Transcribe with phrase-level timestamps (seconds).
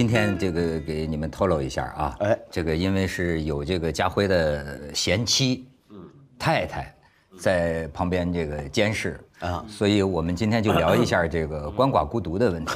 [0.00, 5.98] 呃，今天这个给你们透露一下啊，哎，这个因为是有这个家辉的贤妻，嗯，
[6.38, 6.94] 太太，
[7.38, 12.72] 在旁边这个监视啊，所以我们今天就聊一下这个鳏寡孤独的问题。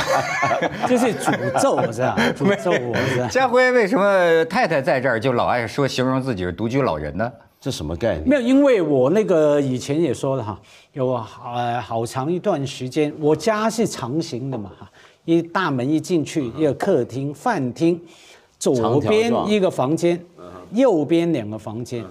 [0.88, 2.16] 这是诅咒是吧？
[2.34, 3.28] 诅咒我是吧？
[3.28, 7.30] 家辉为什么太太在这儿就老爱说形容自己是独居老人呢？
[7.60, 8.26] 这什么概念？
[8.26, 10.58] 没有，因为我那个以前也说了哈，
[10.94, 11.12] 有
[11.44, 14.90] 呃好长一段时间，我家是长形的嘛哈，
[15.24, 18.00] 一大门一进去，一个客厅、饭厅，
[18.58, 20.20] 左边一个房间，
[20.72, 22.04] 右边两个房间。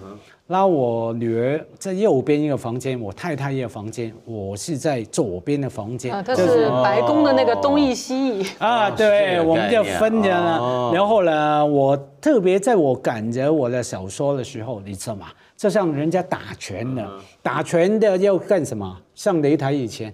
[0.48, 6.14] 那我女儿在右边一个房间，我太太一个房间，我是在左边的房间。
[6.14, 8.40] 啊，这是白宫的那个东翼西。
[8.40, 10.92] 翼啊，对，我们就分着呢。
[10.94, 15.28] 然后呢，我特别在我赶着我的小说的时候，你知道吗？
[15.56, 17.10] 就像人家打拳的，
[17.42, 18.98] 打拳的要干什么？
[19.16, 20.14] 上擂台以前，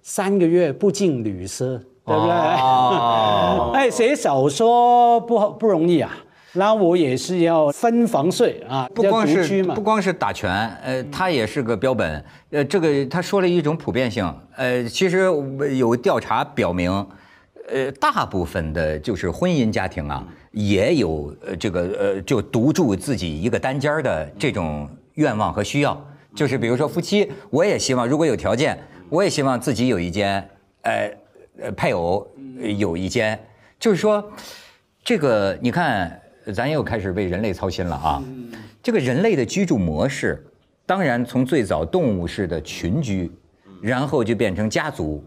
[0.00, 2.32] 三个月不进女色，对不对？
[3.74, 6.10] 哎，写小说不不容易啊。
[6.52, 10.50] 那我也是要分房睡啊，不光是不光是打拳，
[10.82, 14.24] 呃，他也是个标本，呃，这个他说了一种普遍性，
[14.56, 15.28] 呃，其实
[15.76, 16.90] 有调查表明，
[17.68, 26.02] 呃，大部分的就是婚姻家庭啊，也有呃这个呃就独住自己一个单间的这种愿望和需要，
[26.34, 28.78] 就是比如说夫妻，我也希望如果有条件，
[29.10, 30.48] 我也希望自己有一间，
[30.84, 31.12] 呃，
[31.60, 32.26] 呃，配偶
[32.78, 33.38] 有一间，
[33.78, 34.32] 就是说，
[35.04, 36.20] 这个你看。
[36.54, 38.22] 咱又开始为人类操心了啊！
[38.80, 40.46] 这个人类的居住模式，
[40.86, 43.28] 当然从最早动物式的群居，
[43.82, 45.24] 然后就变成家族、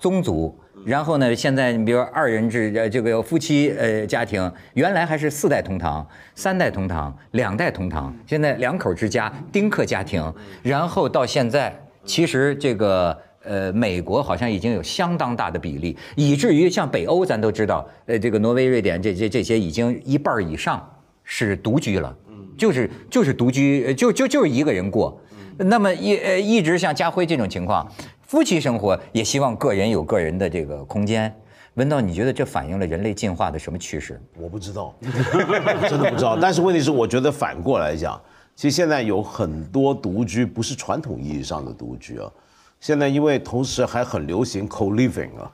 [0.00, 6.04] 宗族，然后呢，现在你比如二人制，呃，这个夫妻呃家庭，原来还是四代同堂、
[6.34, 10.34] 三代同堂、两代同堂，现在两口之家、丁克家庭，
[10.64, 11.72] 然后到现在，
[12.04, 13.16] 其实这个。
[13.46, 20.84] 呃，美国好像已经有相当大的比例，以至于像北欧，咱都知道，呃，这个挪威、瑞典这这这些已经一半以上
[21.24, 25.18] 是独居了，嗯，就是就是独居，就就就是一个人过。
[25.58, 27.90] 那么一呃一直像家辉这种情况，
[28.20, 31.34] 夫妻生活也希望个人有个人的这个空间。
[31.74, 34.20] 文道，你觉得这反映了人类进化的什么趋势？
[34.38, 34.94] 我不知道，
[35.88, 36.38] 真的不知道。
[36.40, 38.20] 但是问题是，我觉得反过来讲，
[38.54, 42.30] 其实现在有很多独居不是传统意义上的独居啊。
[42.80, 45.50] 现在因为同时还很流行 co-living 啊，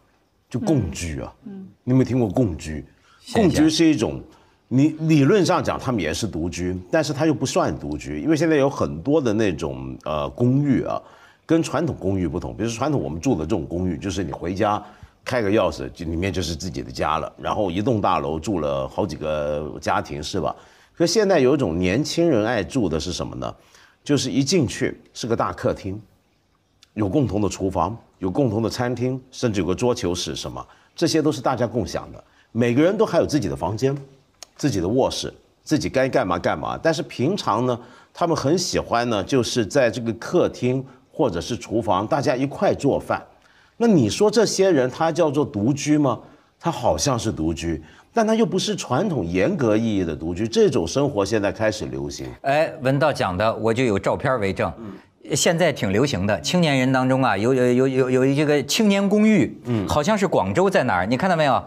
[0.50, 1.33] 就共居啊。
[1.44, 2.84] 嗯，你有没有听过共居？
[3.33, 4.21] 共居是一种，
[4.69, 11.00] 你理论上讲他们也是独居，但是它又不算独居，因为现在有很多的那种呃公寓啊，
[11.47, 12.55] 跟传统公寓不同。
[12.56, 14.82] 比如说传统我们住的这种公寓，就是你回家
[15.25, 17.32] 开个钥匙，就里面就是自己的家了。
[17.38, 20.55] 然后一栋大楼住了好几个家庭，是吧？
[20.97, 23.55] 可现在有一种年轻人爱住的是什么呢？
[24.05, 26.00] 就是一进去是个大客厅。
[26.94, 30.64] 有共同的厨房，有共同的餐厅，甚至有个桌球室，什么，
[30.94, 32.22] 这些都是大家共享的。
[32.53, 33.97] 每个人都还有自己的房间，
[34.56, 35.32] 自己的卧室，
[35.62, 36.78] 自己该干嘛干嘛。
[36.82, 37.81] 但是平常呢，
[38.12, 43.25] 他们很喜欢呢，就是在这个客厅或者是厨房，大家一块做饭。
[43.78, 46.20] 那你说这些人他叫做独居吗？
[46.60, 47.82] 他好像是独居，
[48.12, 50.47] 但他又不是传统严格意义的独居。
[50.47, 52.26] 这种生活现在开始流行。
[52.42, 54.70] 哎，文道讲的，我就有照片为证。
[55.34, 61.06] 现在挺流行的，青年人当中啊，有有有有有一个青年公寓，嗯，好像是广州在哪儿？
[61.06, 61.62] 你看到没有？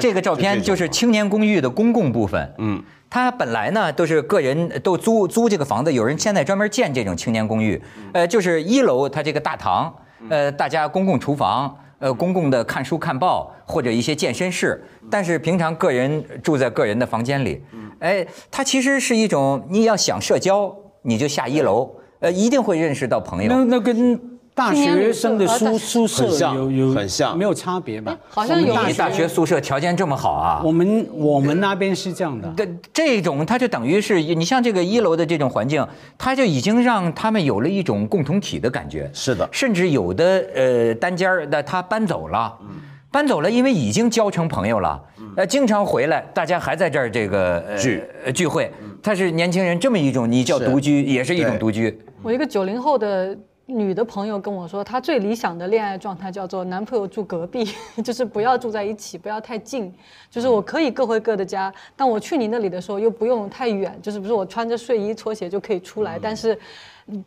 [0.00, 2.80] 这个照片就是青年公寓的公共部分，嗯，
[3.10, 9.92] 它本来呢都是个人都租租这个房子，有人现在专门建这种青年公寓，呃，就是一楼它这个大堂，
[10.28, 14.80] 呃，大家公共厨房，呃，公共的看书看报或者一些健身室，
[15.10, 17.60] 但是平常个人住在个人的房间里，
[17.98, 20.72] 哎，它其实是一种你要想社交，
[21.02, 21.96] 你就下一楼。
[22.22, 23.48] 呃，一定会认识到朋友。
[23.50, 24.18] 那那跟
[24.54, 28.16] 大学生的宿宿舍有有很像，没有差别吧？
[28.28, 28.72] 好像有。
[28.96, 30.62] 大学宿舍条件这么好啊？
[30.64, 32.52] 我们我们那边是这样的。
[32.56, 35.84] 这这种，它就等于是你像这个一楼的这种环境，
[36.16, 39.10] 它就已经让他们有了一种共同体的感觉。
[39.12, 39.48] 是的。
[39.50, 42.56] 甚至有的呃单间儿的他搬走了，
[43.10, 45.02] 搬走了，因为已经交成朋友了。
[45.34, 48.04] 呃，经常回来，大家还在这儿这个聚
[48.34, 48.70] 聚会。
[49.02, 51.98] 他是年轻人这么一种，你叫独居，也是一种独居。
[52.24, 53.36] 我一个九零后的
[53.66, 57.68] 女的朋友跟我说，她最理想的恋爱状态叫做男朋友住隔壁，
[58.04, 59.92] 就是不要住在一起，不要太近，
[60.30, 66.56] 就是我可以各回各的家，但我去你那里的时候又不用太远，就是不是我穿着睡衣拖鞋就可以出来，但是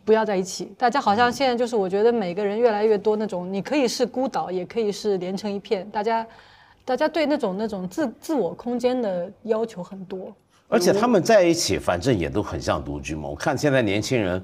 [0.05, 0.71] 不要在一起。
[0.77, 6.25] 大家好像现在就是我觉得每个人越来越多那种，你可以是孤岛，也可以是连成一片，大家
[6.85, 10.33] 大家对那种那种自自我空间的要求很多。
[10.69, 13.27] 而且他们在一起，反正也都很像独居嘛。
[13.27, 14.41] 我看现在年轻人。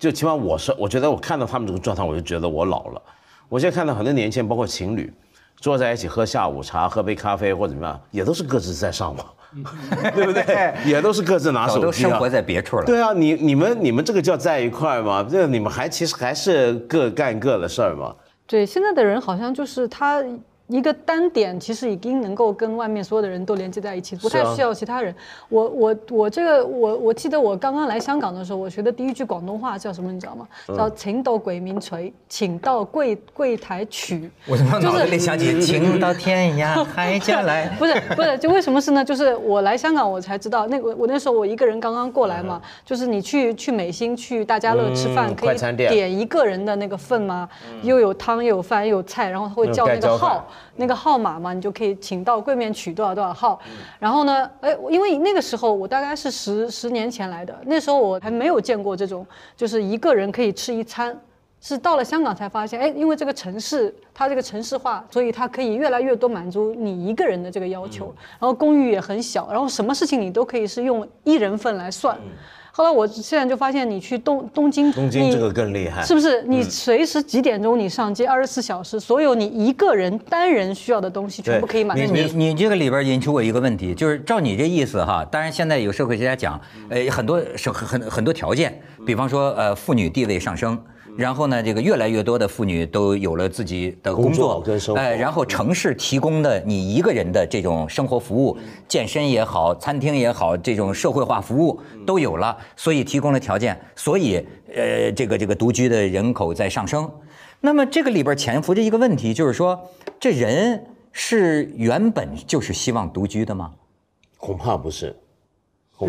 [0.00, 3.02] 就起码我是，我觉得我看到他们这个状态，我就觉得我老了。
[3.50, 5.12] 我现在看到很多年轻人，包括情侣，
[5.58, 9.26] 坐在一起喝下午茶、喝杯咖啡或者怎么样，也都是各自在上网，
[10.14, 10.74] 对不对？
[10.90, 11.82] 也都是各自拿手机、啊。
[11.82, 12.84] 都生活在别处了。
[12.86, 15.22] 对啊，你你们你们这个叫在一块儿吗？
[15.30, 18.14] 这你们还其实还是各干各的事儿吗。
[18.46, 20.24] 对，现在的人好像就是他。
[20.70, 25.12] 一个单点其实已经能够跟外面所有的人都连接在一起，不太需要其他人。
[25.48, 30.12] 我我我这个我我记得我刚刚来香港的时候，我学的第一句广东话叫什么？
[30.12, 30.46] 你知道吗？
[30.68, 34.30] 叫“请到鬼名垂，请到柜柜台取”。
[34.46, 37.68] 我怎么脑子里想起“请到天涯海角来”？
[37.76, 39.04] 不是不是，就为什么是呢？
[39.04, 47.48] 就是我来香港我才知道，那个我那时候我一个人刚刚过来嘛，就是你去去美心去大家乐吃饭，可以点一个人的那个份吗？
[47.82, 50.46] 又有汤又有饭又有菜，然后他会叫那个号。
[50.76, 53.60] 那个号码嘛，你就可以请到柜面取多少多少号。
[53.98, 59.26] 然后呢，哎，因为那个时候我大概是十十年前来的，那时候我还没有见过这种，
[59.56, 61.18] 就是一个人可以吃一餐。
[61.62, 68.06] 是到了香港才发现，哎，因为这个城市它这个城市化，所以它可以越来越多满足你一个人的这个要求。
[68.38, 72.18] 然后公寓也很小，然后什么事情你都可以是用一人份来算。
[72.72, 76.42] 后来我现在就发现，你去东东京，东京这个更厉害，是不是？
[76.42, 82.12] 你随时几点钟你上街，二十四小时，所有你一个人单人需要的东西全部可以满足。
[82.12, 90.78] 你你这个里边引出我一个问题，就是照你这意思哈，当然现在有社会学家讲，呃，很多是很很多条件，比方说呃妇女地位上升。
[91.16, 94.64] 然后呢，这个越来越多的妇女都有了自己的工作，
[94.96, 98.56] 哎，然后城市提供的你一个人的这种生活服务，
[98.88, 104.36] 健身也好，餐厅也好，这种社会化服务都有了，所以提供了条件，所以
[104.74, 107.10] 呃，这个这个独居的人口在上升。
[107.60, 109.78] 那么这个里边潜伏着一个问题，就是说，
[110.18, 113.72] 这人是原本就是希望独居的吗？
[114.38, 115.14] 恐怕不是，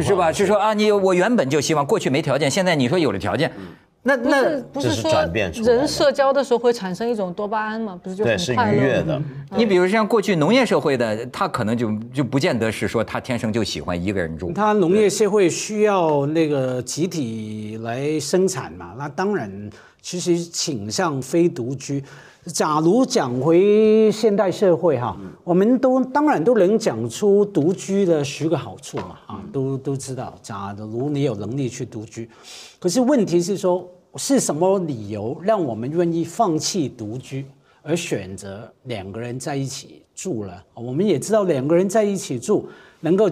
[0.02, 0.32] 是吧？
[0.32, 3.52] 是说啊，你我原本就希望，过去没条件，现在你说有了条件。
[4.04, 5.12] 那那不是说
[5.64, 8.00] 人社交的时候会产生一种多巴胺嘛？
[8.02, 9.22] 不是就很快乐的。
[9.56, 14.52] 你比如像过去农业社会的，他可能就就不见得是说他天生就喜欢一个人住。
[14.54, 19.70] 他农业社会需要那个集体来生产嘛，那当然
[20.02, 22.04] 其实倾向非独居。
[22.48, 30.34] 假如讲回现代社会哈，我们都当然都能讲出独居的十个好处嘛，啊，都都知道。
[30.42, 32.28] 假如你有能力去独居，
[32.82, 37.46] 可是问题是说，是什么理由让我们愿意放弃独居，
[37.84, 40.66] 而选择两个人在一起住了？
[40.74, 42.68] 我们也知道两个人在一起住
[43.02, 43.30] 能够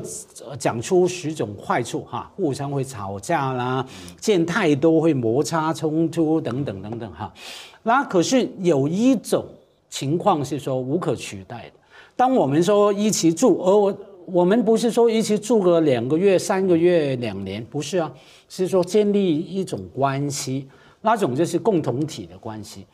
[0.60, 3.84] 讲出十种坏处哈，互相会吵架啦，
[4.22, 7.34] 见太多会摩擦冲突等等等等哈。
[7.82, 9.44] 那可是有一种
[9.90, 11.80] 情况是说无可取代的。
[12.16, 13.98] 当我们说一起住，而我
[14.30, 18.12] 我我们不是说一起住个两个月、三个月、两年，不是啊，
[18.48, 20.68] 是说建立一种关系，
[21.02, 22.86] 那种就是共同体的关系。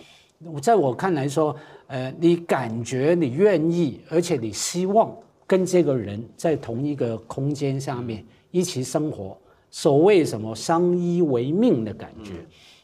[0.62, 1.56] 在我看来说，
[1.88, 5.12] 呃，你感觉你愿意，而且你希望
[5.48, 9.38] 跟这个人在同一个空间下面一起生活，
[9.72, 12.32] 所谓什么相依为命的感觉。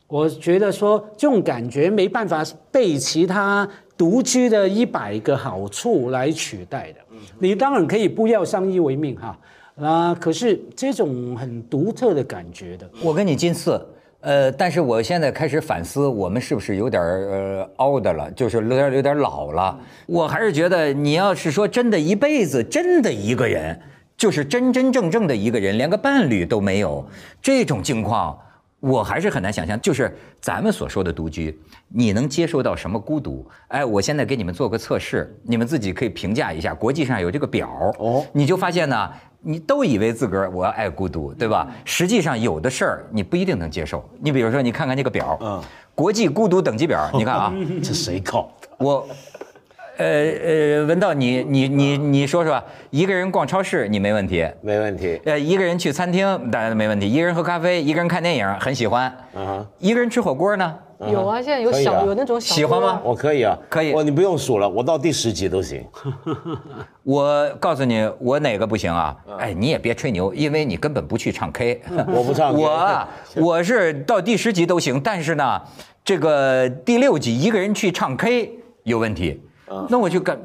[0.08, 7.00] 我觉得说这种感觉没办法被其他独居的一百个好处来取代的。
[7.40, 9.38] 你当然可以不要相依为命哈，
[9.80, 12.90] 啊，可是这种很独特的感觉的。
[13.04, 13.84] 我跟你近似，
[14.22, 19.80] 呃，但是我现在开始反思，我们是不是有点呃 old 了，就是有点有点老了。
[20.06, 23.80] 我还是觉得，你要是说真的一辈子真的一个人，
[24.16, 27.06] 就是真真正正的一个人，连个伴侣都没有，
[27.42, 28.38] 这种境况。
[28.82, 31.58] 我还是很难想象，就是咱们所说的独居，
[31.88, 33.48] 你能接受到什么孤独？
[33.70, 36.74] 哎，我现在给你们做个测试，你们自己可以评价一下。
[36.74, 37.70] 国际上有这个表
[38.00, 39.10] 哦，你就发现呢，
[39.40, 41.68] 你都以为自个儿我要爱孤独，对吧？
[41.86, 44.04] 实际上有的事儿你不一定能接受。
[44.20, 48.68] 你比如说，你看看这个表，嗯，国际孤独等级表，你看啊， 这谁搞的？
[48.80, 49.08] 我。
[50.01, 55.22] 呃呃，文道，你你你你说说，一个人逛超市你没问题，没问题。
[55.25, 59.03] 呃，一个人去餐厅大家都没问题，一个人喝咖啡，一个人看电影很喜欢。
[59.36, 60.75] 啊，一个人吃火锅呢？
[61.12, 62.53] 有啊，现在有小有那种小。
[62.53, 63.01] 喜欢吗？
[63.03, 63.91] 我可以啊，可以。
[63.91, 65.84] 我你不用数了，我到第十集都行。
[67.03, 69.15] 我告诉你，我哪个不行啊？
[69.39, 71.81] 哎，你也别吹牛，因为你根本不去唱 K。
[72.08, 72.53] 我不唱。
[72.55, 75.60] 我 我是到第十集都行，但是呢，
[76.05, 78.51] 这个第六集一个人去唱 K
[78.84, 79.41] 有问题。
[79.90, 80.40] 那我就干，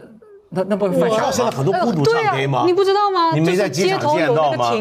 [0.49, 2.63] 那那不是犯傻现在很多孤独唱 K 吗？
[2.67, 3.33] 你不知道吗？
[3.35, 4.73] 你没在街场见到吗？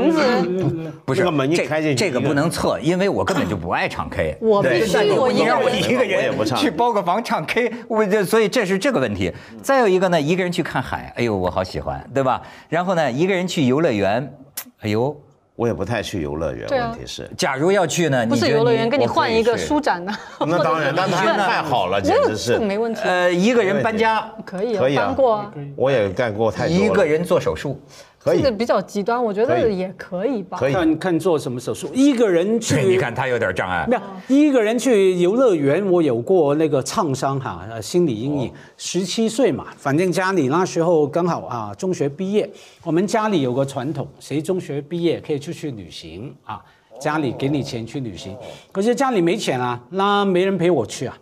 [1.03, 4.37] 不是门一开进去，这个不能测，因为我根本就不爱唱 K。
[4.41, 9.33] 我必须我一个人一个人去包个房唱 K，我这所以这是这个问题。
[9.61, 12.41] 再有一个呢，一个人去看海，哎呦我好喜欢，对吧？
[12.69, 14.33] 然后呢，一个人去游乐园，
[14.81, 15.15] 哎呦
[15.55, 16.67] 我也不太去游乐园。
[16.81, 18.25] 啊问题是，假如要去呢？
[18.27, 20.11] 不是游乐园，跟你换一个舒展的。
[20.45, 22.59] 那当然， 那太太好了，简直是。
[22.59, 25.51] 没问题，呃，一个人搬家，可以可以啊搬过啊。
[25.75, 26.75] 我也干过太多。
[26.75, 27.79] 一个人做手术，
[28.25, 30.57] 可以这个比较极端，我觉得也可以吧。
[30.57, 33.95] 可以看看做什么手术，一个人去，你看他有点障碍没。
[34.35, 38.51] 有一个人去游乐园，我有过那个创伤哈，呃，心理阴影。
[38.77, 42.49] 十七岁嘛，反正家里那时候刚好啊，中学毕业，
[42.83, 46.59] 我们家里有个传统，谁中学毕业可以出去旅行啊，
[46.99, 48.35] 家里给你钱去旅行。
[48.71, 51.15] 可是家里没钱啊，那没人陪我去啊。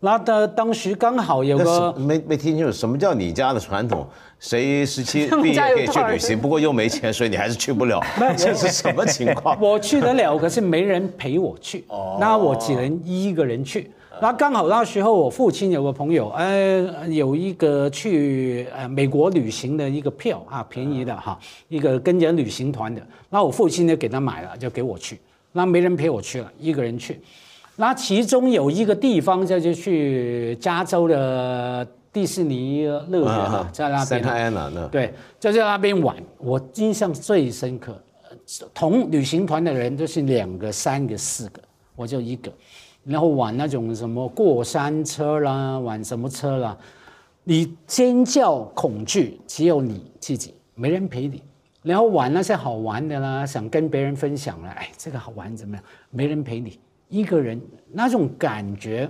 [0.00, 4.06] 那的当时刚好有那个是没没听清楚，什么叫你家的传统？
[4.38, 8.00] 谁十七 毕业可以去旅行，不过又没钱，所以你还是去不了。
[8.36, 9.58] 这是什么 情况？
[9.60, 11.84] 我去得了，可是没人陪我去，
[12.20, 13.90] 那我只能一个人去。
[14.18, 21.38] 那刚好那时候我父亲有个朋友，呃，有一个去呃美国旅行的一个票啊，便宜的哈，
[21.68, 23.02] 一个跟着旅行团的。
[23.28, 25.18] 那我父亲就给他买了，就给我去。
[25.52, 27.20] 那没人陪我去了，一个人去。
[27.76, 34.22] 那其中有一个地方就是去加州的迪士尼乐园啊，在那边
[34.90, 37.92] 对，就在那边玩，我印象最深刻。
[38.30, 38.36] 呃
[38.72, 41.60] 同旅行团的人都是两个、三个、四个，
[41.94, 42.50] 我就一个，
[43.04, 46.74] 然后玩那种什么过山车啦，玩什么车啦，
[47.44, 51.42] 你尖叫恐惧，只有你自己，没人陪你。
[51.82, 55.84] 然后玩那些好玩的啦，想跟别人分享了，哎，这个好玩怎么样？
[56.08, 56.80] 没人陪你，
[57.10, 57.60] 一个人
[57.92, 59.06] 那种感觉。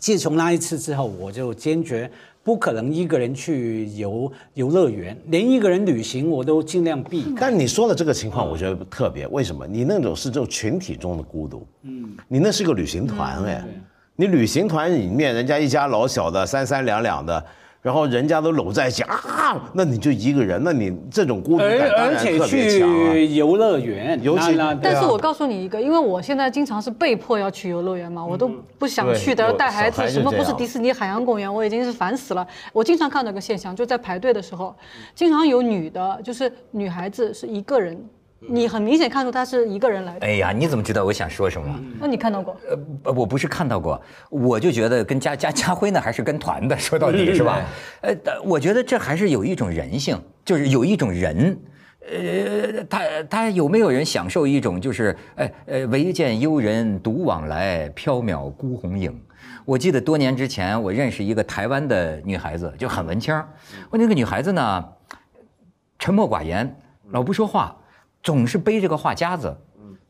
[0.00, 2.10] 自从那一次之后，我就坚决
[2.42, 7.36] 不可能一个人去游游乐园，连一个人旅行我都尽量避开。
[7.38, 9.26] 但你说的这个情况，我觉得特别。
[9.28, 9.66] 为什么？
[9.66, 13.62] 你那种是这种群体中的孤独，嗯，你那是个旅行团哎，
[14.16, 17.44] 你旅行团里面人家一家老小的三三两两的，
[17.82, 23.12] 然后人家都搂在一起啊，那你就一个人，那你这种孤独感当而且然特别强啊。
[23.14, 32.46] 去游乐园，尤其那那啊但是我告诉你一个，因为我现在经常是被迫要去游乐园嘛，我都不想去的，要带孩子，孩什么不是迪士尼海洋公园，我已经是烦死了。
[32.74, 34.76] 我经常看到一个现象，就在排队的时候，
[35.14, 37.98] 经常有女的，就是女孩子是一个人，
[38.48, 40.26] 你很明显看出他是一个人来的。
[40.26, 41.78] 哎呀，你怎么知道我想说什么？
[42.00, 42.56] 那你看到过？
[43.04, 47.60] 呃，我不是看到过，我就觉得跟家家家辉呢还是跟团的，说到底是吧？
[48.00, 51.58] 呃，但我觉得这还是有一种人性，就是有一种人。
[52.10, 59.20] 呃，他他有没有人享受一种就是，哎呃，唯见幽人独往来，缥缈孤鸿影。
[59.66, 63.34] 我记得多年之前，我认识一个台湾的女孩子，就很文青。
[63.90, 64.84] 我那个女孩子呢，
[65.98, 66.74] 沉默寡言，
[67.10, 67.76] 老不说话，
[68.22, 69.56] 总是背着个画夹子，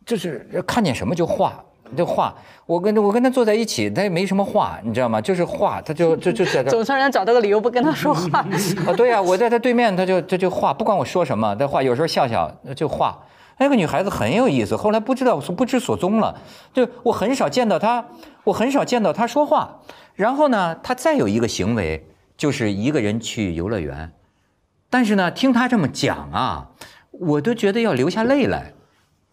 [0.04, 1.64] 就是看见什么就画。
[1.96, 2.32] 就画，
[2.66, 5.20] 我跟我跟他坐在一起，他也没什么话，你知道吗？
[5.20, 8.38] 就是画，他就就就在这 总算人家找到个理由不跟他说话。
[8.86, 13.18] 啊，对呀、我在他对面，他就他就画，不管我说什么，他画，有时候笑笑就画。
[13.58, 16.40] 那个女孩子很有意思，后来不知道不知所踪了，
[16.72, 18.06] 就我很少见到她，
[18.44, 19.80] 我很少见到她说话。
[20.14, 24.12] 然后呢，她再有一个行为，就是一个人去游乐园，
[24.88, 26.68] 但是呢，听她这么讲啊，
[27.10, 28.72] 我都觉得要流下泪来。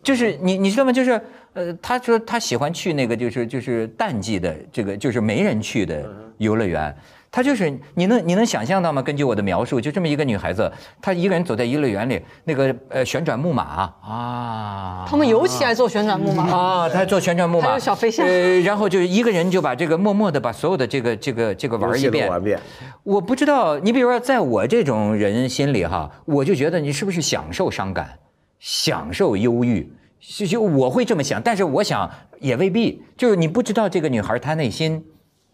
[0.03, 0.91] 就是你你知道吗？
[0.91, 1.19] 就是
[1.53, 6.95] 呃，他说他喜欢去那个就是就是淡季的这个就是没人去的游乐园。
[7.37, 8.99] 他就是你能你能想象到吗？
[8.99, 13.93] 根据我的描述，就这么一个女孩子，她一个人走在游乐园里，那个呃旋转木马。
[14.01, 16.49] 啊，他们尤其爱坐旋转木马。
[16.49, 18.25] 啊，她坐旋转木马，还有小飞象。
[18.25, 22.59] 呃，然后就一个人就把这个默默的把所有的这个这个这个玩一遍，玩一遍。
[23.03, 28.17] 我不知道，你比如说，在我这种人心里哈，我就觉得你是不是享受伤感，
[28.57, 35.05] 享受忧郁，就就我会这么想，但是我想也未必，就是你不知道这个女孩她内心，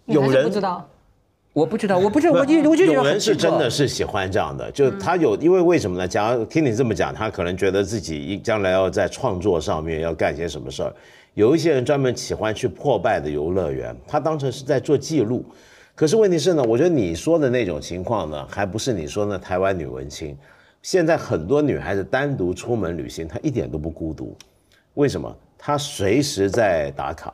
[0.05, 0.87] 有人不知道，
[1.53, 6.07] 我不知道，我不知道，我就我就有人是真的是喜欢这样的，就他有，因为为什么呢？
[6.07, 10.91] 假如听你这么讲，他可能觉得自己一将来要在创作上面要干些什么事儿。
[11.35, 15.45] 有一些人专门喜欢去破败的游乐园，他当成是在做记录。
[15.93, 20.35] 可是问题是呢，我觉得你说的那种情况呢，还不是你说的台湾女文青。
[20.81, 24.35] 现在很多女孩子单独出门旅行，她一点都不孤独。
[24.95, 25.35] 为什么？
[25.55, 27.33] 她随时在打卡，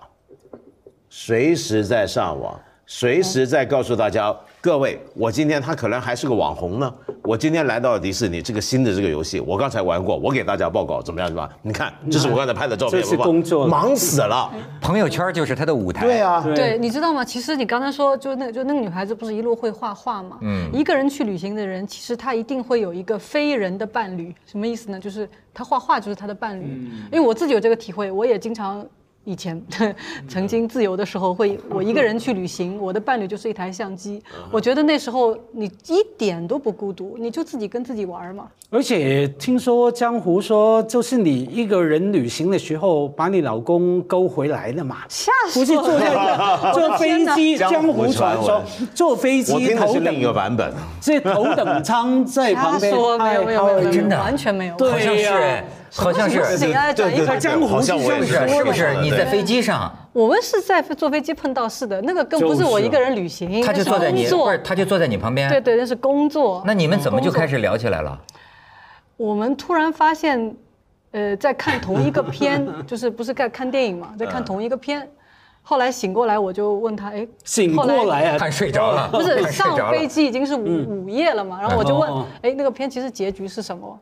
[1.10, 2.60] 随时在上网，
[2.92, 6.92] 随时在告诉大家，各位，我今天他可能还是个网红呢。
[7.22, 11.48] 我今天来到了迪士尼，这个新的这个游戏，我刚才玩过，我给大家报告怎么样，是吧？
[11.62, 14.52] 你看，这是我刚才拍的照片，这是不工作忙死了。
[14.82, 16.04] 朋友圈就是他的舞台。
[16.04, 17.24] 对啊，对，你知道吗？
[17.24, 20.40] 其实你刚才说，就那就那个女孩子不是一路会画画吗？
[20.42, 24.34] 嗯，一个人去旅行的人，其实他一定会有一个非人的伴侣。
[24.48, 25.00] 什么意思呢？
[25.00, 26.64] 就是他画画就是他的伴侣。
[27.12, 28.84] 因为我自己有这个体会，我也经常。
[29.30, 29.62] 以前
[30.28, 34.20] 曾经自由的时候，会我一个人去旅行，我的伴侣就是一台相机。
[34.50, 38.48] 我觉得那时候你一点都不孤独，你就自己跟自己玩嘛。
[38.72, 44.98] 而且听说江湖说，就是你一个人旅行的时候，把你老公勾回来了嘛？
[45.08, 45.60] 吓死！
[45.60, 46.12] 不是坐在
[46.74, 48.64] 坐飞机， 江湖传说
[48.96, 55.64] 坐飞机头等一个版本， 是头等舱在旁边，没有没有没有，真的完全没有，对呀。
[55.94, 58.96] 好像是，对对对，江湖像我是是不是？
[59.02, 66.62] 你在飞机上，我们是在坐飞机碰到是的，那个更不是我一个人旅行，他就坐在你，不是他就坐在你旁边，对对，那是工作。
[66.66, 68.20] 那你们怎么就开始聊起来了？
[69.18, 70.56] 我们突然发现，
[71.12, 75.08] 呃，在看同一个片， 就是不是在看电影嘛，在看同一个片。
[75.62, 78.38] 后来醒过来，我就问他，哎，醒过来啊？
[78.40, 79.08] 看睡着了？
[79.12, 81.60] 不是， 上飞机已经是午午夜了嘛？
[81.62, 84.00] 然后我就问，哎，那个片其实结局是什么？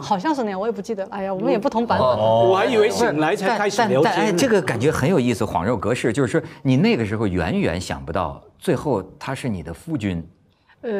[0.00, 1.04] 好像是那样，我也不记得。
[1.06, 2.06] 哎呀，我们也不同版本。
[2.06, 4.12] 我还以为醒来才开始聊天。
[4.12, 6.12] 哎，这个感觉很有意思，恍若隔世。
[6.12, 10.22] 就是说，你那个时候远远想不到，最后他是你的夫君。
[10.82, 10.90] 呃，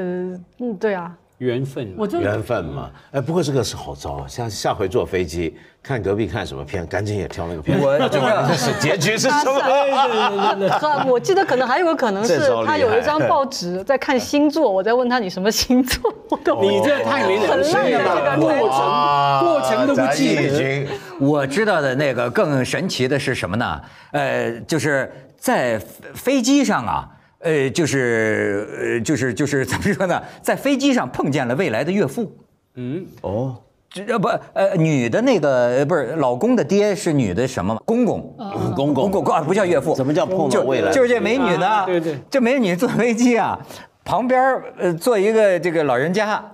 [0.58, 1.16] 嗯，对啊。
[1.40, 2.90] 缘分，我缘分嘛。
[3.12, 7.80] 哎，不过这个是好招，下下回坐飞机看隔壁看什么片，赶紧也挑那个片。
[7.80, 11.04] 我这个是结局是什么？
[11.08, 16.12] 我记得可能还有个可能是他有一张报纸在看星座，我在问他你什么星座？
[16.60, 20.86] 你这太没良心了，过程过程都不记得。
[21.18, 23.80] 我知道的那个更神奇的是什么呢？
[24.12, 25.78] 呃，就是在
[26.14, 27.08] 飞机上啊。
[27.40, 30.22] 呃，就是呃，就是就是怎么说呢？
[30.42, 32.30] 在飞机上碰见了未来的岳父。
[32.74, 33.56] 嗯，哦，
[33.88, 38.36] 这不呃，女的那个不是老公的爹是女的什么公公？
[38.74, 39.94] 公公公公啊，不叫岳父。
[39.94, 40.92] 怎么叫碰到未来？
[40.92, 41.84] 就是这美女呢？
[41.86, 43.58] 对对，这美女坐飞机啊，
[44.04, 44.38] 旁边
[44.78, 46.44] 呃坐一个这个老人家，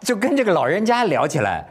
[0.00, 1.68] 就跟这个老人家聊起来。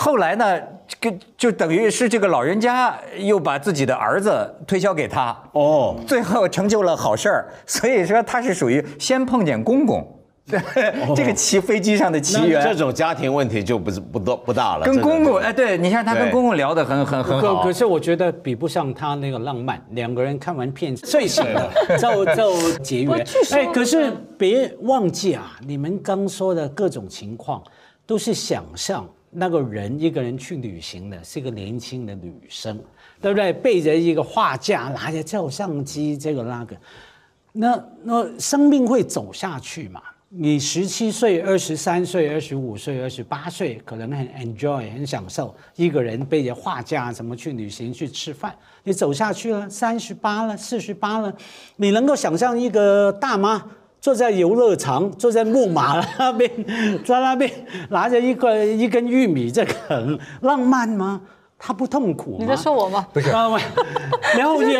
[0.00, 0.56] 后来呢？
[1.00, 4.30] 跟就等于是这个老人家又把自己的儿子
[4.66, 7.52] 推销给他哦，最后成就了好事儿。
[7.66, 10.02] 所以说他是属于先碰见公公，
[10.46, 10.58] 对
[11.14, 12.62] 这个骑飞机上的奇缘。
[12.62, 14.86] 这种家庭问题就不是不多不大了。
[14.86, 17.62] 跟公公哎，对你看他跟公公聊得很很很好。
[17.62, 19.80] 可是我觉得比不上他那个浪漫。
[19.90, 23.26] 两个人看完片睡醒了，就就结缘。
[23.52, 27.62] 哎，可是别忘记啊，你们刚说的各种情况
[28.06, 29.06] 都是想象。
[29.38, 32.76] 那个人一个人去旅行的，是一个年轻的女生，
[33.20, 33.52] 对不对？
[33.52, 36.76] 背着一个画架，拿着照相机，这个那个，
[37.52, 40.02] 那那生命会走下去嘛？
[40.30, 48.54] 你十七岁、二十三岁、二十五岁、二十八岁，可能很 enjoy、很享受，一个人背着画架怎么去旅行、去吃饭？
[48.82, 51.32] 你走下去了，三十八了、四十八了，
[51.76, 53.64] 你能够想象一个大妈？
[54.08, 56.50] 坐在游乐场，坐在木马那边，
[57.04, 57.50] 在那边
[57.90, 61.20] 拿着一个一根玉米在啃，浪漫吗？
[61.58, 62.36] 他不痛苦吗？
[62.40, 63.06] 你在说我吗？
[63.12, 63.28] 不是。
[63.28, 64.72] 然后一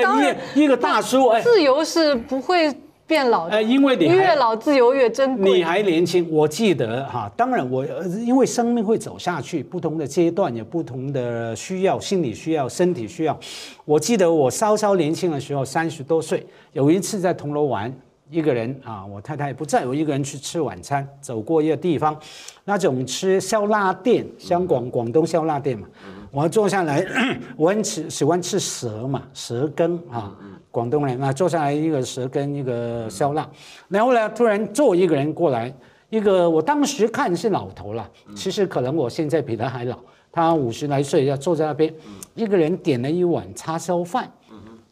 [0.54, 2.74] 一一个大叔，哎，自由是不会
[3.06, 3.56] 变老的。
[3.56, 5.58] 哎，因为你越老，自由越珍贵。
[5.58, 7.84] 你还年轻，我记得哈，当然我
[8.24, 13.38] 因为生命会走下去，不同的阶段有不同的需要，心理需要，身体需要。
[13.84, 17.94] 我记得我稍稍年轻的时候，三十多岁，有一次在铜锣湾。
[18.30, 21.06] 一个人啊，我太太不在，我一个人去吃晚餐。
[21.20, 22.18] 走过一个地方，
[22.64, 25.86] 那种吃烧腊店，香港广东烧腊店嘛。
[26.30, 27.06] 我坐下来，
[27.56, 30.36] 我很吃喜欢吃蛇嘛，蛇羹啊，
[30.70, 33.48] 广东人啊，坐下来一个蛇羹，一个烧腊。
[33.88, 35.72] 然后呢，突然坐一个人过来，
[36.10, 39.98] 一个我当时看是老头了，其实可能我现在比他还老。
[40.30, 41.92] 他五十来岁，要坐在那边，
[42.34, 44.30] 一个人点了一碗叉烧饭，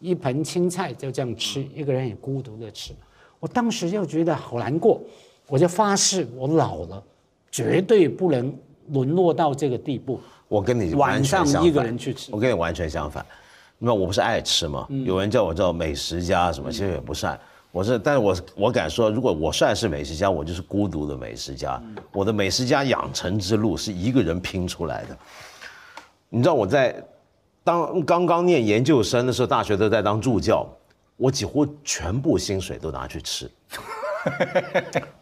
[0.00, 2.94] 一盆青菜，就这样吃，一个人很孤独的吃。
[3.46, 5.00] 我当时就觉得好难过，
[5.46, 7.00] 我就发誓，我老了，
[7.48, 8.52] 绝对不能
[8.88, 10.20] 沦落到这个地步。
[10.48, 13.24] 我跟你晚上一个人去吃，我跟你完全相反。
[13.78, 14.88] 那我不是爱吃吗？
[15.04, 17.38] 有人叫我叫美食家什么，其实也不算。
[17.70, 21.80] 我是，但是我我敢说，如果我算是美食家，我就是孤独的美食家。
[22.10, 25.16] 我的美食家养成之路是一个人拼出来的。
[26.30, 27.00] 你知道我在
[27.62, 30.66] 当刚刚念研究生的时候，大学都在当助教。
[31.16, 33.50] 我几乎全部薪水都拿去吃，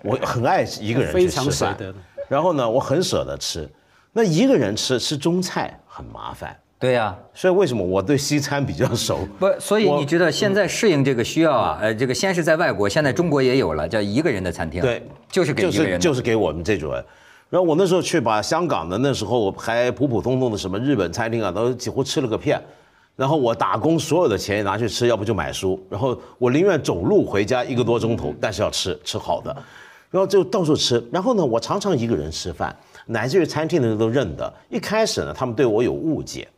[0.02, 1.76] 我很爱一个人去吃饭，
[2.28, 3.68] 然后呢，我很舍得吃。
[4.12, 7.16] 那一个人吃吃中菜很麻烦，对呀。
[7.32, 9.20] 所以为什么我对西餐比较熟？
[9.38, 11.78] 不，所以你觉得现在适应这个需要啊？
[11.80, 17.04] 呃，这个先是在外国，现在中国也有了叫一个人的餐厅，对，就是给一个人，就是给我们这种人。
[17.50, 22.60] 然后我那时候去把香港的那时候还普普通通的什么日本餐厅啊，都几乎吃了个遍。
[23.16, 25.80] 然后我打工所有的钱拿去吃，要不就买书。
[25.88, 29.54] 然后我宁愿走路回家一个多钟头，但是要吃吃好的。
[30.10, 31.04] 然后就到处吃。
[31.12, 32.74] 然后呢，我常常一个人吃饭，
[33.06, 34.52] 乃至于餐厅的人都认得。
[34.68, 36.48] 一开始呢，他们对我有误解，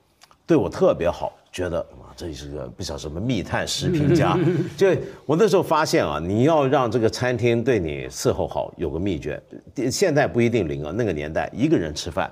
[0.46, 4.38] 对我特别好，觉得哇，这是个不晓得什么密探食品家。
[4.76, 4.88] 就
[5.24, 9.42] 我那时候发现啊，你要让这个餐厅对你伺候好，有个秘诀。
[9.90, 12.30] 现在不一定灵啊，那个年代一个人吃饭。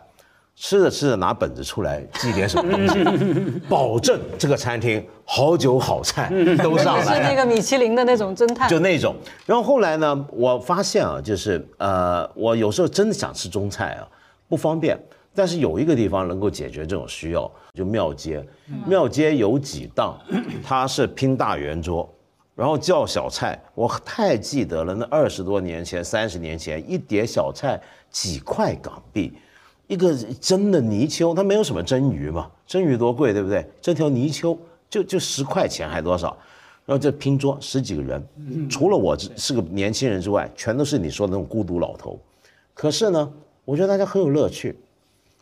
[0.57, 3.05] 吃着吃着拿本子出来记点什么东西，
[3.69, 6.31] 保证这个餐厅好酒好菜
[6.62, 7.03] 都上来。
[7.03, 9.17] 是那个米其林的那种侦探，就那种。
[9.45, 14.07] 然后后来呢，我发现啊，就是呃，我有时候真的想吃中菜啊，
[14.49, 14.99] 不方便。
[15.37, 18.40] 但是有一个地方能够解决这种需要，就庙街。
[18.87, 20.17] 庙街有几档，
[20.62, 22.09] 它是拼大圆桌，
[22.55, 23.61] 然后叫小菜。
[23.75, 29.33] 我太记得了，那二十多年前、三十年前，一碟小菜几块港币。
[29.87, 33.66] 一个真的泥鳅，它没有什么蒸鱼嘛，蒸鱼多贵，对不对？
[33.81, 34.57] 这条泥鳅
[34.88, 36.37] 就就十块钱还多少？
[36.87, 38.23] 然后这拼桌十几个人，
[38.68, 42.18] 除了我是个年轻人之外，全都是你说的那种孤独老头。
[42.75, 43.33] 可是呢，
[43.64, 44.79] 我觉得大家很有乐趣，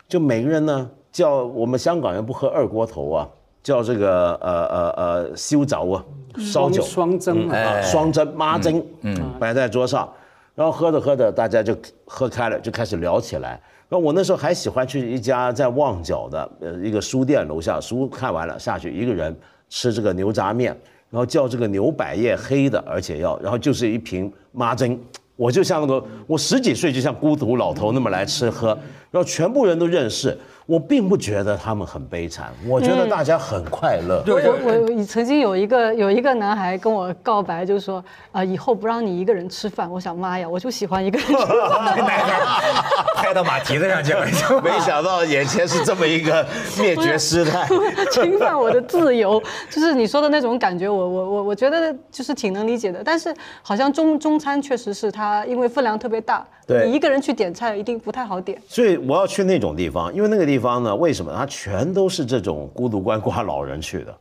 [0.07, 3.29] 就每个人呢叫我们香港人不喝二锅头啊，
[3.61, 6.05] 叫这个呃呃呃修酒啊，
[6.37, 10.09] 烧酒双蒸啊，双蒸妈蒸，嗯，摆在桌上，
[10.55, 11.75] 然后喝着喝着，大家就
[12.05, 13.61] 喝开了，就开始聊起来。
[13.93, 19.35] 那我那时候还喜欢去一家在旺角的呃一个书店楼下，书看完了下去，一个人
[19.69, 20.75] 吃这个牛杂面，
[21.11, 24.99] 然后叫这个牛百叶黑的，而且要，然后就是一瓶妈蒸，
[25.35, 28.75] 我就像那个我十几岁就像孤独老头那么来吃喝，
[29.13, 30.35] 然后全部人都认识。
[30.65, 34.23] 我并不觉得他们很悲惨，我觉得大家很快乐。
[34.25, 39.91] 我我我曾经有一个有一个男孩跟我告白，就是说啊，以后不让你一个人吃饭。
[39.91, 41.45] 我想妈呀，我就喜欢一个人吃饭。
[43.17, 44.25] 拍到马蹄子上去了，
[44.63, 46.47] 没想到眼前是这么一个
[46.79, 47.67] 灭绝师太，
[48.09, 50.87] 侵犯我的自由，就是你说的那种感觉。
[50.87, 58.57] 我我我我觉得就是挺能理解的，但是好像中中餐确实是它因为分量特别大，你一个人去点菜一定不太好点。
[58.65, 60.53] 所以我要去那种地方，因为那个地。
[60.53, 60.95] 地方呢？
[60.95, 64.15] 为什么它全都是这种孤独鳏寡老人去的？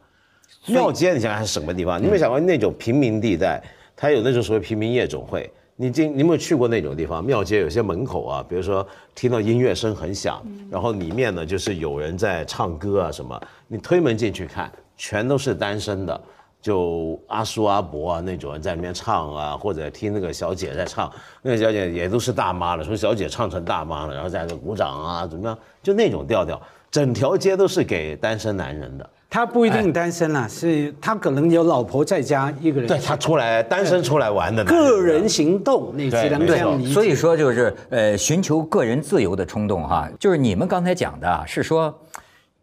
[0.66, 2.00] 庙街，你想想是什么地方？
[2.00, 3.62] 你有没有想过那种平民地带，
[3.94, 5.52] 它有那种所谓平民夜总会？
[5.76, 7.22] 你进，你有没有去过那种地方？
[7.22, 13.38] 庙街有些门口啊，比如说听到音乐声很响，然后里面呢就是有人在唱歌啊什么。
[13.68, 16.18] 你推门进去看，全都是单身的。
[16.62, 21.10] 就阿叔阿伯啊那种人在里面唱啊，或者听那个小姐在唱，
[21.42, 25.58] 那个小姐也都是大妈了，说小姐唱成大妈了，然后在那鼓掌啊，怎么样？
[25.82, 29.10] 就那种调调，整条街都是给单身男人的。
[29.28, 32.86] 他不一定单身啊，是他可能有老婆在家一个人。
[32.86, 34.62] 对他出来单身出来玩的。
[34.64, 36.92] 个人行动，你只能这样理解。
[36.92, 41.92] 所以说就是呃，寻求个人自由的冲动哈，就是你们刚才讲的是说，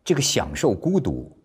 [0.06, 1.36] 这个享受孤独。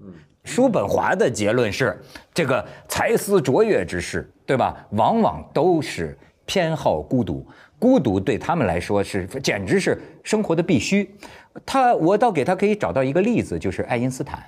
[0.44, 2.00] 叔本华的结论是，
[2.32, 4.86] 这个才思卓越之士，对吧？
[4.90, 7.46] 往往都是偏好孤独，
[7.78, 11.12] 孤独对他们来说是简直是生活的必须。
[11.64, 14.44] 他，我倒给他可以找到一个例子，就是爱因斯坦。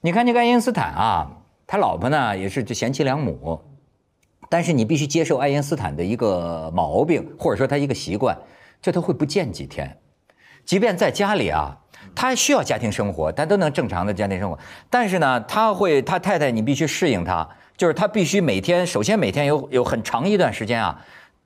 [0.00, 1.30] 你看这个爱因斯坦啊，
[1.66, 3.60] 他老婆呢也是这贤妻良母，
[4.50, 8.36] 但是你必须接受爱因斯坦的一个毛病，或者说他一个习惯，
[8.82, 9.96] 就他会不见几天，
[10.64, 11.78] 即便在家里啊。
[12.14, 14.58] 他需要家庭生活，他都能正常的家庭生活。
[14.90, 21.00] 但是呢，他会，他太太你必须适应他，就是他必须每天，首先每天有有很长一段时间啊，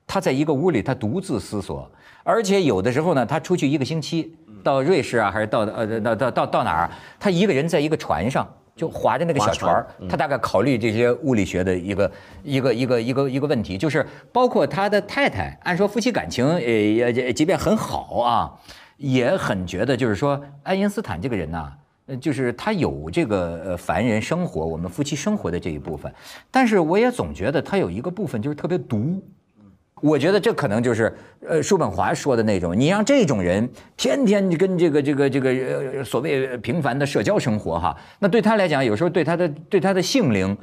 [0.07, 1.89] 他在一个屋里他独自思索，
[2.23, 12.11] 而且有的时候呢，他出去一个星期，到瑞士啊，还是到呃到到到到哪儿，他一个人在一个船上就划着那个小船儿，他大概考虑这些物理学的一个
[12.43, 18.53] 一个一个一个一个问题，就是包括他的太太，按说夫妻感情呃也即便很好啊。
[18.99, 21.71] 也很觉得，就是说，爱因斯坦这个人呐，
[22.05, 26.13] 呃，就是他有这个呃凡人生活，我们夫妻生活的这一部分，
[26.51, 29.19] 但是我也总觉得他有一个部分就是特别毒。
[30.01, 31.13] 我觉得这可能就是
[31.45, 40.57] 呃叔本华说的那种，你让这种人天天跟这个这个这个呃所谓平凡的社交生活哈，那对他来讲，有时候对他的对他的性灵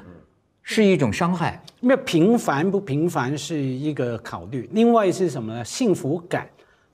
[0.62, 1.62] 是一种伤害。
[1.81, 5.64] 那平凡不平凡是一个考虑，另外是什么呢？
[5.64, 6.46] 幸福感。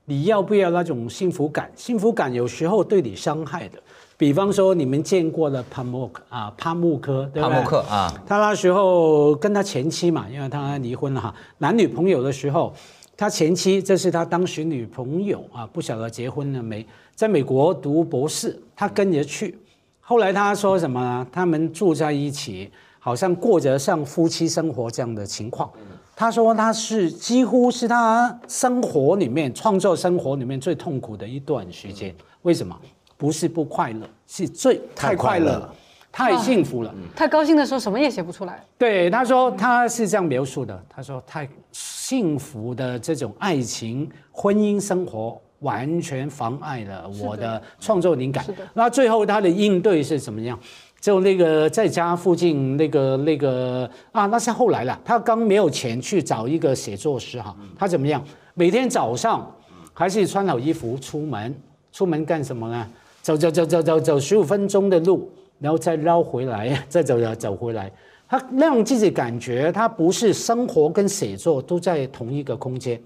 [0.05, 1.71] 你要不要那种幸福感？
[1.77, 3.79] 幸福感有时候对你伤害的，
[4.17, 7.49] 比方说你们见过的帕慕克啊，帕慕克对吧？
[7.49, 12.75] 帕慕克啊，他那时候跟他前妻嘛，因为他离婚了哈，男女朋友的时候，
[13.17, 16.85] 他前妻这是他当时女朋友啊，不晓得结婚了没，
[17.15, 19.57] 在美国读博士，他跟着去，
[20.01, 21.27] 后来他说什么呢？
[21.31, 25.71] 他们住在一起，好像过着像夫妻生活这样的情况。
[26.23, 32.15] 他说他是几乎是他生活里面创作生活里面最痛苦的一段时间。
[32.43, 32.79] 为什么？
[33.17, 35.75] 不是不快乐，是最太快乐了，
[36.13, 36.95] 太幸福了。
[37.17, 38.65] 太高兴的时候什么也写不出来。
[38.79, 40.81] 对，他说他是这样描述的。
[40.89, 48.45] 他说太幸福的这种爱情婚姻生活完全妨碍了我的创作灵感。
[48.75, 50.57] 那最后他的应对是怎么样？
[51.03, 54.97] 就那个在家附近那个那个啊，那是后来了。
[55.05, 58.23] 他刚没有钱去找一个写作师哈，他怎么样？
[58.55, 59.53] 每天早上
[59.93, 61.53] 还是穿好衣服出门，
[61.93, 62.87] 出门干什么呢？
[63.21, 67.91] 走走走走走走十五分钟的路，然后再绕回来， 再走走走回来。
[68.29, 73.01] 他让自己感觉他不是生活跟写作都在同一个空间，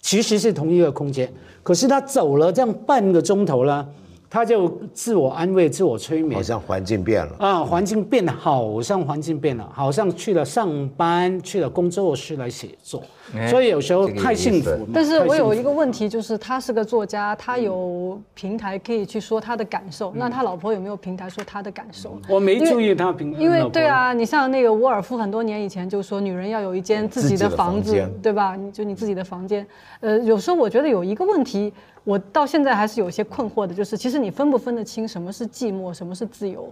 [0.00, 1.32] 其实是同一个空间。
[1.62, 3.88] 可是他走了这样半个钟头了。
[4.32, 13.02] 他就自我安慰、自我催眠，好像环境变了啊，环境变了好像环境变了，好像去了上班，去了工作室来写作，
[13.50, 14.88] 所以有时候太幸福。
[14.90, 22.18] 但是我有一个问题，就是他是个作家，他有平台可以去说他的感受，那他老婆有没有平台说他的感受？
[22.26, 28.56] 我没注意他平，因为对啊，你像那个沃尔夫很多年以前就说，女人要有一间自己的房子，对吧？
[28.72, 29.66] 就你自己的房间。
[30.00, 31.70] 呃，有时候我觉得有一个问题。
[32.04, 36.68] 我到现在还是有些困惑的，就是其实你分不分得清什么是寂寞，什么是自由？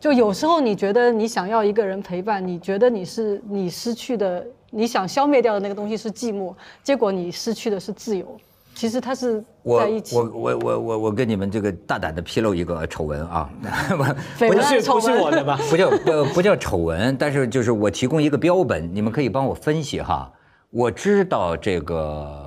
[0.00, 8.26] 就有时候你觉得你想要一个人陪伴，你觉得你是你失去的，你想消灭掉的那个东西是寂寞，结果你失去的是自由。
[8.74, 9.44] 其实它是
[9.78, 10.16] 在一起。
[10.16, 13.50] 我我我我我跟你们这个大胆的披露一个丑闻啊，
[14.38, 15.60] 不是不是我的吧？
[15.68, 20.32] 不叫不不叫丑闻，但是就是我提供一个标本，你们可以帮我分析哈。
[20.70, 22.41] 我知道这个。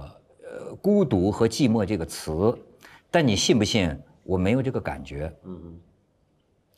[0.86, 2.56] 孤独和寂寞这个词，
[3.10, 3.90] 但你信不信
[4.22, 5.34] 我没有这个感觉？
[5.44, 5.74] 嗯嗯，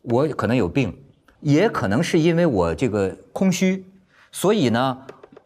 [0.03, 0.97] 我可能有病，
[1.41, 3.85] 也可能是因为我这个空虚，
[4.31, 4.97] 所以呢，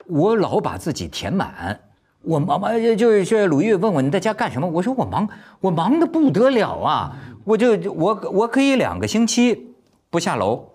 [0.06, 1.80] 我老把自己填满。
[2.21, 4.67] 我忙忙就是，鲁豫问我你在家干什么？
[4.67, 5.28] 我说我忙，
[5.60, 7.17] 我忙的不得了啊！
[7.43, 9.74] 我就我我可以两个星期
[10.12, 10.69] 不下楼，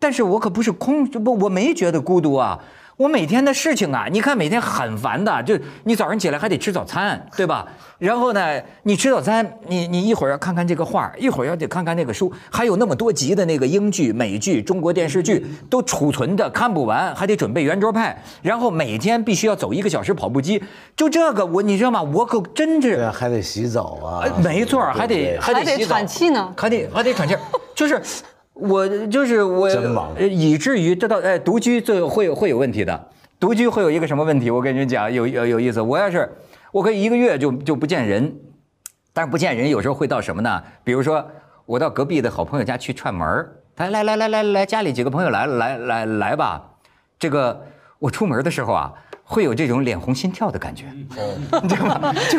[0.00, 2.58] 但是我可不是空不，我没觉得孤独啊。
[2.96, 7.66] 我每天的事情啊，你看每天很烦的，就你早上起来还得吃早餐，对吧？
[7.98, 20.62] 然后呢，你吃早餐，你你一会儿要看看这个画，一会儿要得看看那个书，还有那么多集的那个英剧、美剧、中国电视剧都储存的看不完，还得准备圆桌派，然后每天必须要走一个小时跑步机，
[20.94, 22.00] 就这个我你知道吗？
[22.00, 27.36] 我可真是还得洗澡啊，没错，还得还得喘气呢，还得还得喘气，
[27.74, 28.00] 就是。
[28.54, 29.68] 我就是我，
[30.18, 33.08] 以至于这到哎，独居最会会有问题的。
[33.38, 34.50] 独居会有一个什么问题？
[34.50, 35.80] 我跟你讲，有有有意思。
[35.80, 36.30] 我要是
[36.72, 38.34] 我可以一个月就就不见人，
[39.12, 40.62] 但是不见人有时候会到什么呢？
[40.82, 41.26] 比如说
[41.66, 46.62] 我到隔壁的好朋友家去串门他来来来来来，家里几个朋友来了，来来来吧。
[47.18, 47.66] 这个
[47.98, 48.92] 我出门的时候啊。
[49.26, 52.12] 会有这种脸红心跳的感觉，你知道吗？
[52.30, 52.38] 就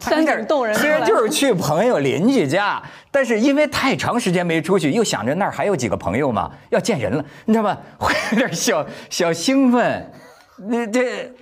[0.00, 0.74] 三点动人。
[0.74, 7.78] 虽然就是去朋友邻居家，但是因为太长时间没出去，又想着那儿还有几个朋友嘛，要见人了，你知道吗？
[7.98, 10.10] 会有点小小兴奋。
[10.56, 11.32] 那这，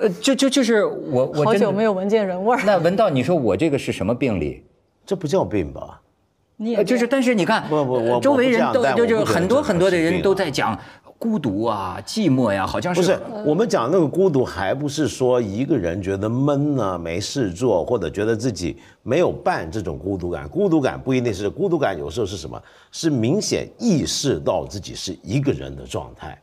[0.00, 2.62] 呃，就就就是我我好久没有闻见人味儿。
[2.64, 4.64] 那闻到你说我这个是什么病理？
[5.04, 6.00] 这不叫病吧？
[6.56, 10.78] 你也就是，但是你看，不不我周围人都就就很多很多的人都在讲。
[11.18, 13.18] 孤独啊，寂寞呀，好像是不是？
[13.44, 20.48] 我们讲那个孤独，还不是说一个人觉得闷呢，没事做，或者觉得自己没有伴这种孤独感。
[20.48, 22.62] 孤独感不一定是孤独感，有时候是什么？
[22.92, 26.40] 是明显意识到自己是一个人的状态。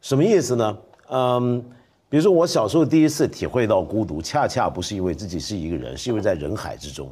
[0.00, 0.78] 什么意思呢？
[1.10, 1.64] 嗯，
[2.10, 7.08] 比如说我小时候第一次体会到孤独，恰恰不是因为自己是一个人，是因为在人海之中。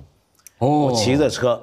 [0.58, 1.60] 哦，我骑着车，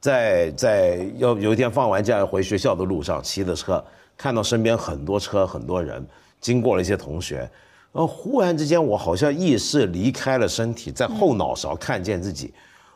[0.00, 3.84] 在在要有一天放完假要回学校的路上，骑着车。
[4.16, 6.04] 看到身边很多车很多人，
[6.40, 7.38] 经过了一些同学，
[7.92, 12.52] 然后忽然之间我好像意识离开了身体，在后脑勺看见自己，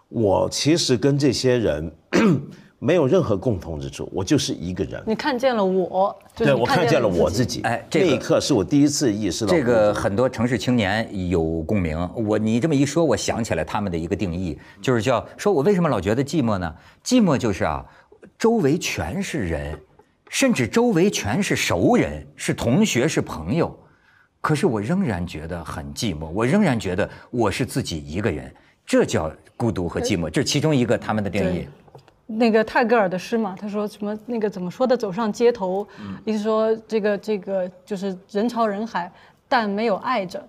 [0.09, 1.93] 我其实跟这些人
[2.83, 5.03] 没有任何共同之处，我就是一个人。
[5.07, 7.61] 你看见了我，对我看见了我自己。
[7.61, 9.53] 哎，那一刻是我第一次意识到。
[9.53, 12.09] 这个很多城市青年有共鸣。
[12.15, 16.75] 我你这么一说，我想起来他们的一个定义，就是叫说我为什么老觉得寂寞呢？
[17.05, 17.85] 寂寞就是啊，
[18.39, 19.79] 周围全是人。
[20.31, 23.77] 甚至周围全是熟人，是同学，是朋友，
[24.41, 28.55] 可是我仍然觉得很寂寞，我仍然觉得我是自己一个人，
[28.87, 31.69] 这叫孤独和寂寞，这是其中一个他们的定义。
[32.27, 34.17] 那个泰戈尔的诗嘛，他说什么？
[34.25, 34.97] 那个怎么说的？
[34.97, 35.85] 走上街头，
[36.25, 39.13] 意思说这个这个就是人潮人海，
[39.49, 40.41] 但没有爱着。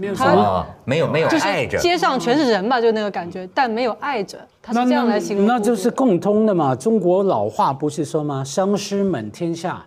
[0.00, 5.46] 没有什么，没有没有爱着，街上全是人吧，就那个感觉，但没有爱着，他是这样来形容。
[5.46, 8.42] 那就是共通的嘛，中国老话不是说吗？
[8.42, 9.84] 相师满天下，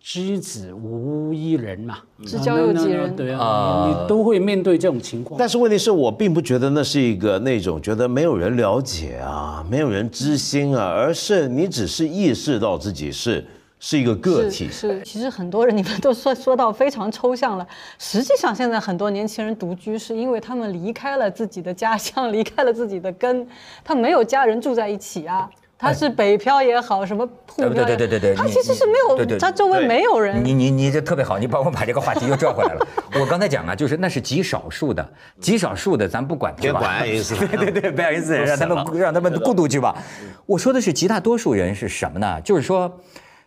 [0.00, 1.98] 知子无一人嘛。
[2.24, 3.14] 知交又几人？
[3.14, 5.38] 对啊，你都会面对这种情况。
[5.38, 13.44] 但是问题是我并不觉得那是一个那种觉得没有人了解啊，没有人知心啊，而是你只是意识到自己是。
[13.84, 17.66] 是一个个体，是其实很多人你们都说说到非常抽象了。
[17.98, 23.44] 实际上，现在很多年轻人独居，是因为他们离开了自己的家乡，离开了自己的根，
[23.82, 25.50] 他没有家人住在一起啊。
[25.76, 30.44] 他是北漂也好，什么沪漂，对对对对对，他其实是没有，他周围没有人。
[30.44, 32.86] 你你你这特别好，你帮我把这个话题又转回来了。
[33.18, 35.04] 我刚才讲啊，就是那是极少数的，
[35.40, 40.00] 极少数的，咱不管别管爱因斯坦，对对对，别爱因斯坦，让他们让他们孤独去吧。
[40.46, 42.40] 我说的是极大多数人是什么呢？
[42.42, 43.00] 就是说。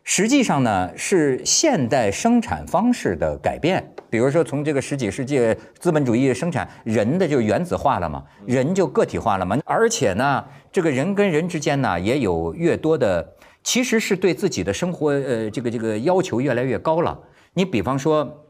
[0.08, 3.84] 实际上呢，是现代生产方式的改变。
[4.08, 9.58] 比如说，从这个十几世纪资本主义生产，人的就原子化了嘛，人就个体化了嘛。
[9.65, 17.20] 而且呢，这个人跟人之间呢，也有越多的，其实是对自己的生活，呃，这个这个要求越来越高了。
[17.56, 18.46] 你比方说，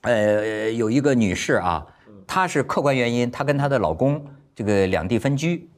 [0.00, 1.86] 呃，有一个女士啊，
[2.26, 5.68] 她是客观原因，她跟她的老公这个两地分居。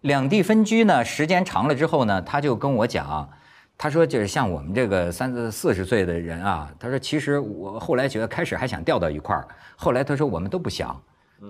[0.00, 3.30] 两地分居呢，时间长了之后呢，她就跟我讲。
[3.76, 10.98] 他说：“就是像我们这个三四十岁的人啊，他说其实我后来觉得开始还想调到一块儿，后来他说我们都不想，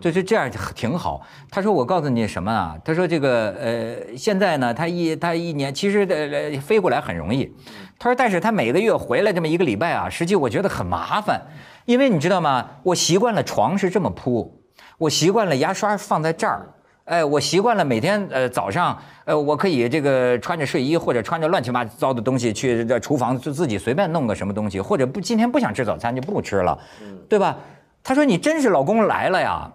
[0.01, 1.21] 就是这样挺好。
[1.51, 2.77] 他说我告诉你什么啊？
[2.83, 7.55] 他说这个呃现在呢，他一他一年其实呃飞过来很容易，
[7.99, 11.43] 他说但是他每个月回来这么一个礼拜啊，实际我觉得很麻烦，
[11.85, 12.71] 因为你知道吗？
[12.83, 14.65] 我习惯了床是这么铺，
[14.99, 16.71] 我习惯了牙刷放在这儿。”
[17.05, 26.79] 哎，我习惯了每天呃早上呃我可以这个穿着睡衣或者穿着乱七八糟的东西去这厨房就自己随便弄个什么东西，或者不今天不想吃早餐就不吃了，
[27.29, 27.59] 对吧？
[28.03, 29.71] 他说你真是老公来了呀，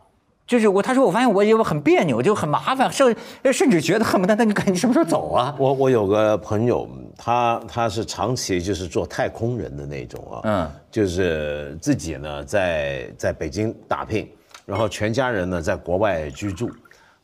[0.47, 3.15] 就是我他说我发现我有很别扭就很麻烦，甚
[3.53, 5.53] 甚至觉得恨不得那你赶紧什么时候走啊？
[5.59, 14.27] 我我有个朋友，他他是长期就是做太空人的那种啊，嗯，就是自己呢在在北京打拼，
[14.65, 16.71] 然后全家人呢在国外居住。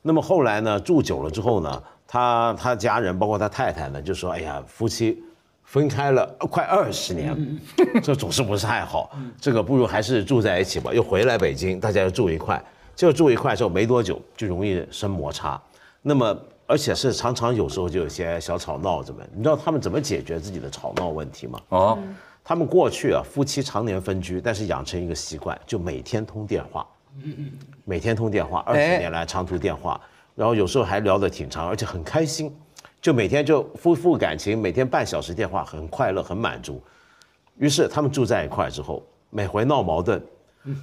[0.08, 5.20] 那么后来呢，住久了之后呢，他他家人包括他太太呢，就说：“哎呀，夫妻
[5.64, 7.60] 分开了快二十年，
[8.04, 9.10] 这总是不是太好，
[9.42, 12.64] 这个不如还是住在一起吧。”又回来北京，大家又住一块，
[12.96, 15.60] 就住一块之后没多久就容易生摩擦，
[16.04, 16.38] 那么
[16.68, 21.60] 而且是常常有时候就有些小吵闹怎么，你知道他们怎么解决自己的吵闹问题吗？
[21.70, 21.98] 哦，
[22.44, 26.86] 他们过去啊，夫妻常年分居，但是养成一个习惯，就每天通电话。
[27.24, 27.52] 嗯嗯，
[27.84, 30.00] 每天通电话，二十年来长途电话，
[30.36, 32.54] 然后有时候还聊得挺长，而且很开心，
[33.02, 36.82] 就每天就夫妇感情，每天半小时电话，很快乐，很满足。
[37.58, 40.22] 于是他们住在一块之后，每回闹矛盾，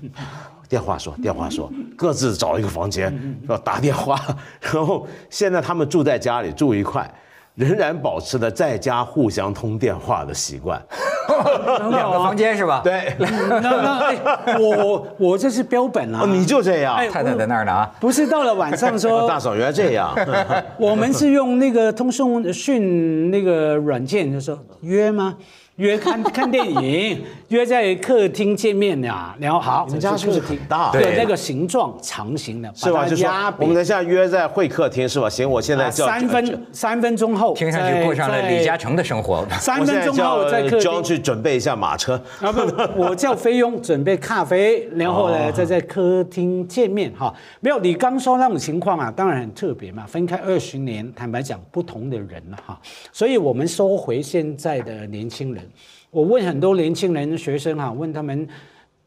[0.69, 3.13] 电话说，电话说，各自找一个房间，
[3.49, 4.19] 要打电话，
[4.61, 7.13] 然后现在他们住在家里住一块。
[7.55, 10.81] 仍然保持了在家互相通电话的习惯，
[11.91, 12.81] 两个房间是吧？
[12.83, 16.25] 对，那那我我这是标本啊！
[16.27, 17.91] 你就这样，太太在那儿呢啊？
[18.01, 20.15] 不是到了晚上说， 大嫂原来这样。
[20.79, 25.35] 我们是用那个通讯讯那个软件，就说约吗？
[25.77, 30.93] 约看看电影， 约在客厅见面呀，然后好，我们家是不是挺大？
[30.93, 33.09] 对，那个形状长形的，是吧？
[33.09, 35.31] 就说我们等下约在会客厅是吧？
[35.31, 39.47] 行，我现在叫三分三分钟后，听上去过上了李嘉诚的生活。
[39.59, 42.21] 三分钟后在客厅去准备一下马车。
[42.41, 42.61] 啊不，
[42.95, 47.35] 我叫菲佣准备咖啡，然后呢再在客厅见面哈。
[47.61, 50.05] 没有，你刚说那种情况啊，当然很特别嘛。
[50.07, 52.79] 分开二十年，坦白讲，不同的人了哈。
[53.11, 55.62] 所以我们说回现在的年轻人。
[56.11, 58.47] 我问很多年轻人、学生哈，问他们，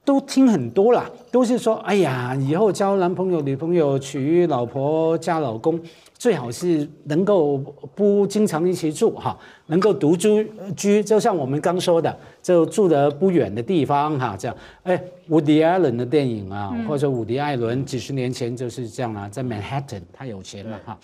[0.04, 5.80] 都听很多了，都是说，哎呀，以后交男朋友、女朋友、娶老婆、嫁老公，
[6.18, 7.58] 最好是能够
[7.94, 9.38] 不经常一起住哈，
[9.68, 14.58] 能够独居居，就像我们刚说的，就住得不远的地方哈，这样。
[14.84, 20.98] 哎，伍迪·艾伦的电影啊，或者伍迪·艾伦几十年前就是这样啊，在 Manhattan，他有钱了哈，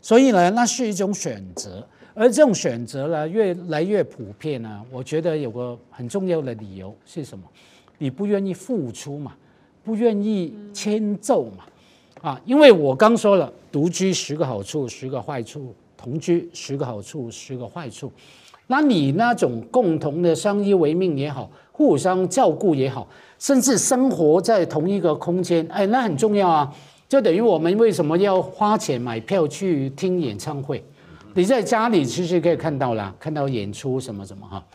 [0.00, 1.84] 所以呢，那是一种选择。
[2.18, 4.82] 而这种选择呢，越来越普遍呢。
[4.90, 7.44] 我觉得有个很重要的理由是什么？
[7.96, 9.36] 你不愿意付出嘛，
[9.84, 11.64] 不愿意迁就嘛，
[12.20, 18.10] 啊，因为我刚说了，独居十个好处，十个坏处；同居十个好处，十个坏处。
[18.66, 23.06] 那你那种共同的相依为命也好，互相照顾也好，
[23.38, 26.74] 甚至生活在同一个空间，哎，那很重要啊。
[27.08, 30.82] 就等于我们为什么要花钱买票去听演唱会？
[31.38, 34.66] 你在家里其实可以看到了，看到演出什么什么哈。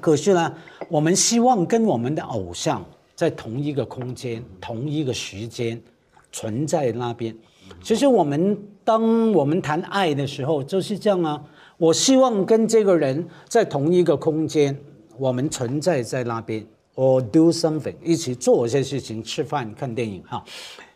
[0.00, 0.52] 可是呢，
[0.88, 2.84] 我们希望跟我们的偶像
[3.14, 5.80] 在同一个空间、同一个时间
[6.32, 7.32] 存在那边。
[7.80, 11.40] 其实我们当我们谈爱的时候就是这样啊。
[11.76, 14.76] 我希望跟这个人在同一个空间，
[15.16, 16.66] 我们存在在那边
[16.96, 20.44] ，or do something，一起做一些事情，吃饭、看电影哈。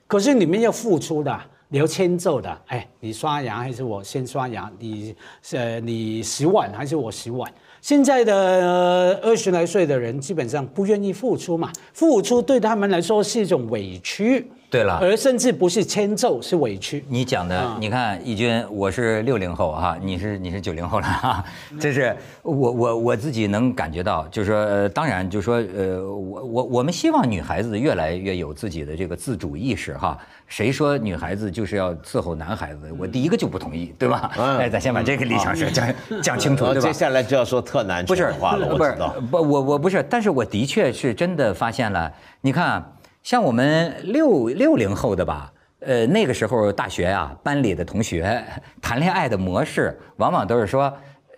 [0.09, 1.41] 可是你们要付出的。
[1.41, 4.71] 你聊迁就的，哎，你刷牙还是我先刷牙？
[4.79, 5.15] 你
[5.53, 7.53] 呃，你洗碗还是我洗碗？
[7.83, 17.03] 现在的二十来岁的人基本上不愿意付出嘛，付出对他们来说是一种委屈，对了，而甚至不是迁就，是委屈。
[17.09, 21.45] 你讲的，你看义军，我是六零后哈，你是你是九零后了 哈，
[21.81, 30.19] 这是我我我自己能感觉到，就是说，呃，当然就是说，呃，我我我们希望女孩子越来越有自己的这个自主意识哈。
[30.47, 32.93] 谁说女孩子就是要伺候男孩子？
[32.99, 34.31] 我第一个就不同意，对吧？
[34.37, 36.81] 哎，咱先把这个理想说讲讲清楚，对吧？
[36.81, 39.15] 接下来就要说特男权化了，我知道。
[39.31, 42.13] 不，我我不是，但是我的确是真的发现了，
[42.43, 42.85] 你看。
[43.23, 48.43] 像我们六六零后的吧，呃，那个时候大学啊，班里的同学
[48.81, 50.93] 谈恋爱的模式，往往都是说，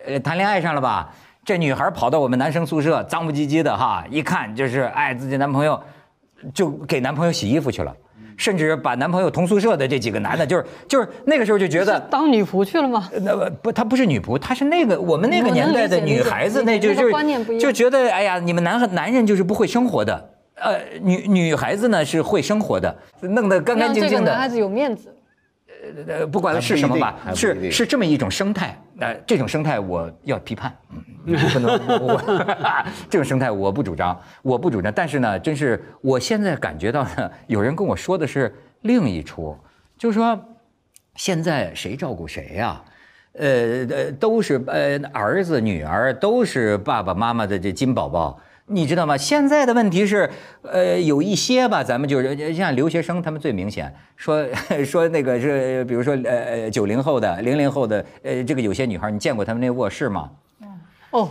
[0.05, 1.13] 呃，谈恋爱上了吧，
[1.43, 5.81] 这女孩跑到我们男生宿舍，脏不唧唧的哈，一看就是爱自己男朋友，
[6.53, 7.93] 就给男朋友洗衣服去了，
[8.37, 13.09] 甚至把男朋友同宿舍的这几个男的，就是就是那个时候就觉得当女仆去了吗？
[13.21, 17.11] 那不，她不是女仆，她是那个我们那个年代的女孩子，那就就
[17.59, 20.29] 就觉得哎呀，你们男男人就是不会生活的。
[20.61, 24.31] 呃，女女孩子呢是会生活的，弄得干干净净的。
[24.31, 25.15] 男孩子有面子。
[26.07, 28.79] 呃呃，不管是什么吧，是是这么一种生态。
[28.99, 30.71] 呃，这种生态我要批判，
[31.25, 32.21] 不能我
[33.09, 34.93] 这种生态我不主张，我不主张。
[34.93, 39.57] 但是呢，真是我现在感觉到呢，有人跟我说的是另一出，
[39.97, 40.39] 就是说
[41.15, 42.83] 现在谁照顾谁呀？
[43.33, 43.47] 呃
[43.89, 48.39] 呃，都是呃儿子女儿都是爸爸妈妈的这金宝宝。
[48.71, 49.17] 你知道吗？
[49.17, 50.29] 现在的问题是，
[50.63, 54.45] 呃，有一些吧，咱们就是像留学生，他们最明显说
[54.85, 60.29] 说那个是，比如说呃呃九零后的、零零后的，呃，这个有些女孩，你见过他们那卧室吗？
[61.11, 61.29] 哦，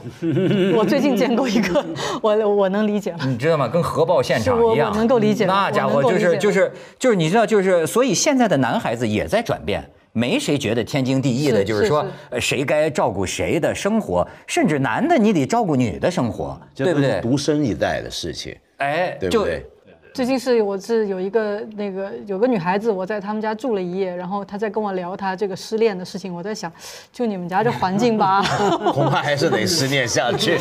[0.76, 1.82] 我最近见过一个，
[2.20, 3.18] 我我能理解了。
[3.26, 3.66] 你知道吗？
[3.66, 5.47] 跟核爆现场一样，能够理解。
[5.47, 9.91] 那家伙就是就是就是你知道就是，所以现在的男孩子也在转变。
[10.13, 12.07] 没谁觉得天经地义的，就是说，
[12.41, 17.21] 谁该照顾谁的生活，甚至男的你得照顾女的生活，对不对？
[17.21, 19.65] 独生一代的事情，哎，对不对？
[20.13, 26.35] 最近是我是有一个那个有个女孩子，我在他们家住了一夜，然后她在跟我聊她这个失恋的事情。
[26.35, 26.71] 我在想，
[27.13, 28.43] 就你们家这环境吧，
[28.93, 30.59] 恐怕还是得失恋下去。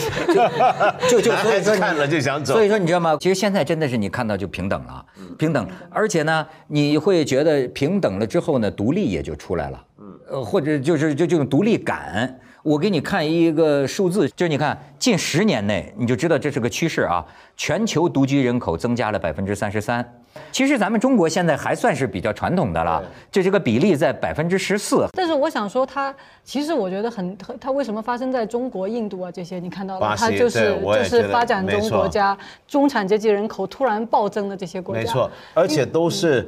[1.10, 2.54] 就就所以说看了就想走。
[2.54, 3.18] 所以说你知道吗？
[3.20, 5.04] 其实现在真的是你看到就平等了，
[5.38, 9.84] 平等，而且呢，你会觉得平等了之后呢，独立也就出来了，
[10.30, 12.40] 呃，或者就是就这种独立感。
[12.64, 17.26] 我给你看一个数字，就是你看近十年内，你就知道这是个趋势啊。
[17.56, 20.06] 全球独居人口增加了百分之三十三。
[20.52, 25.08] 其实咱们中国现在还算是比较传统的了，就这个比例在百分之十四。
[25.14, 29.60] 但是我想说，它其实我觉得很，它为什么发生在中国、印度啊这些？
[29.60, 32.38] 你看到了，它就是就是发展中国家
[32.68, 35.02] 中产阶级人口突然暴增的这些国家。
[35.02, 36.42] 没错，而且都是，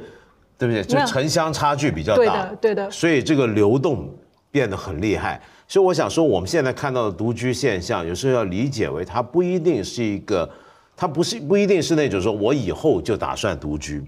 [0.56, 0.82] 对不对？
[0.82, 2.90] 就城乡差距比较大，对的，对的。
[2.90, 4.08] 所以这个流动
[4.50, 5.40] 变得很厉害。
[5.68, 10.48] 所以我想说，我们现在看到的独居现象，有时候要理解为它不一定是一个，
[10.94, 14.04] 它不是不一定是那种说我以后就打算独居，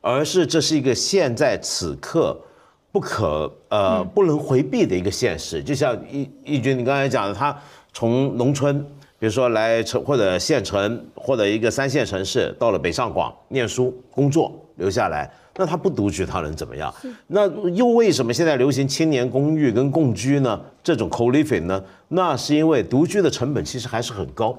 [0.00, 2.40] 而是这是一个现在此刻
[2.90, 5.62] 不可呃不能回避的一个现实。
[5.62, 7.54] 就像易易军你刚才讲的，他
[7.92, 8.86] 从农村，
[9.24, 15.32] 比如说来城或者县城或者一个三线城市，到了北上广念书工作留下来。
[15.56, 16.94] 那他不独居，他能怎么样？
[17.28, 20.60] 那又为什么现在流行青年公寓跟共居呢？
[20.82, 21.82] 这种 co-living 呢？
[22.08, 24.54] 那是因为独居的成本其实还是很高。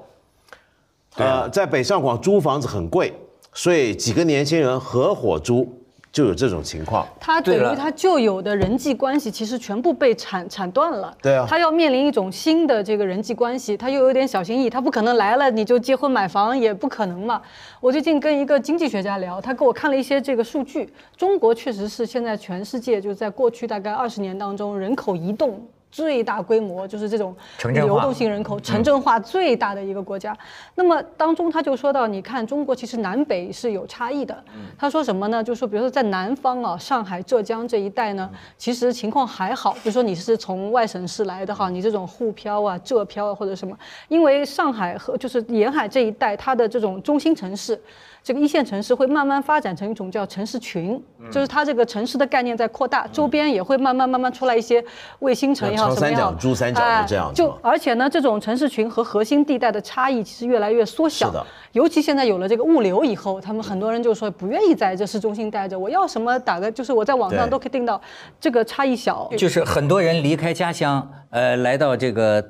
[1.14, 3.14] 呃，在北上广租房子很贵，
[3.52, 5.80] 所以几个年轻人合伙租。
[6.16, 11.14] 就有这种情况，他等于他旧有的人际关系其实全部被铲铲断了。
[11.20, 17.42] 对啊，他要面临一种新的这个人际关系，他又有点小心翼翼，他不可能来了你就结婚买房，也不可能嘛。
[17.82, 25.68] 我最近跟一个经济学家聊，他给我看了一些这个数据，中国确实是现在全世界就在过去大概二十年当中人口移动。
[25.90, 27.34] 最大规模就是这种
[27.72, 30.36] 流动性人口城镇化最大的一个国家。
[30.74, 34.36] 那么当中他就说到，你看中国其实南北是有差异的。
[34.78, 35.42] 他说什么呢？
[35.42, 39.72] 就说比如说在南方啊，上海、浙江这一带呢，其实情况还好。
[39.74, 43.76] 比如说你是从外省市来的哈，你这种沪漂啊、浙漂啊或者什么，
[44.08, 47.80] 因为上海和就是沿海这一带，它的这种中心城市。
[48.26, 51.00] 这个一线城市会慢慢发展成一种叫城市群，
[51.30, 54.84] 就是它这个城市的概念在扩大，周边也会慢慢慢慢出来一些
[55.20, 61.32] 卫星城也好什么也好，珠三角这样就而且呢，这种城市群和核心地带的差异其实越来越缩小。
[61.70, 68.00] 尤其现在有了这个物流以后，他们很多人就说不愿意在这市中心待着，我要什么打个就是我在网上都可以订到，
[68.40, 69.30] 这个差异小。
[69.38, 72.44] 就是很多人离开家乡，呃，来到这个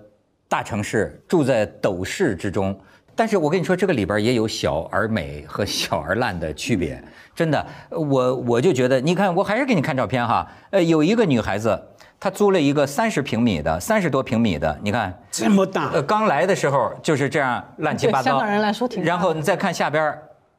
[0.49, 2.75] 大城市，住在斗室之中。
[3.17, 7.03] 但是我跟你说，这个里边也有小而美和小而烂的区别，
[7.35, 11.83] 真的，我我就觉得，你看，我还是给你看照片哈，呃，有一个女孩子，
[12.21, 15.19] 她租了一个三十平米的，三十多平米的，你看。
[15.31, 20.17] 这么大，呃，刚来的时候就是这样乱七八糟，香港人来说挺，然后你再看下边，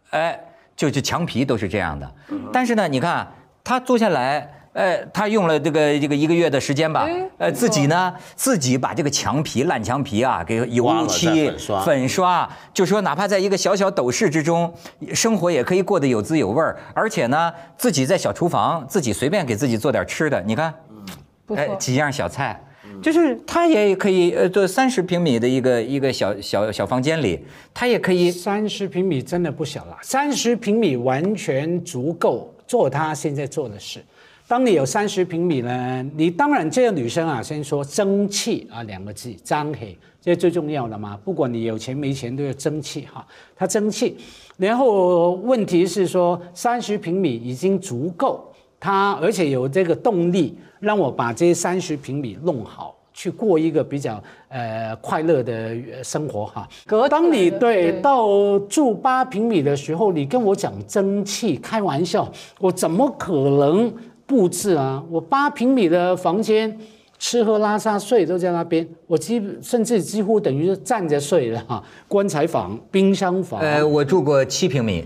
[0.10, 0.40] 哎，
[0.76, 2.12] 就是墙皮都是这样的。
[2.52, 3.28] 但是呢，你看
[3.64, 4.56] 她租下来。
[4.78, 7.10] 呃，他用了这个这个一个月的时间吧，
[7.40, 11.52] 呃，自己呢自己把这个墙皮烂墙皮啊给油漆
[11.84, 14.72] 粉刷，就说哪怕在一个小小斗室之中，
[15.16, 20.72] 生活也可以过得有滋有味儿，而且呢自己在小厨房自己随便给自己做点吃的，你看，
[21.56, 22.64] 哎几样小菜，
[23.02, 34.06] 就是他也可以呃做三十平米的一个一个小小小房间里，他也可以三十平米真的不小了，三十平米完全足够做他现在做的事。
[34.48, 41.20] 当你有三十平米呢，你当然这个女生啊，先说争气啊两个字，张黑，这最重要的嘛。
[41.26, 43.28] 不管你有钱没钱，都要争气哈。
[43.58, 44.16] 她争气，
[44.56, 56.66] 然后问题是说三十平米已经足够，她而且有这个动力让我把这三十平米弄好，去过一个比较呃快乐的生活哈。
[56.86, 62.32] 可当你对到住八平米的时候，你跟我讲争气，开玩笑，
[62.62, 63.94] 我怎么可能？
[64.28, 66.78] 布置啊，我八平米的房间，
[67.18, 71.82] 吃喝拉撒睡都在那边，我几甚至几乎等于是站着睡的哈。
[72.08, 73.60] 棺材房、冰箱房。
[73.62, 75.06] 呃，我住过七平米。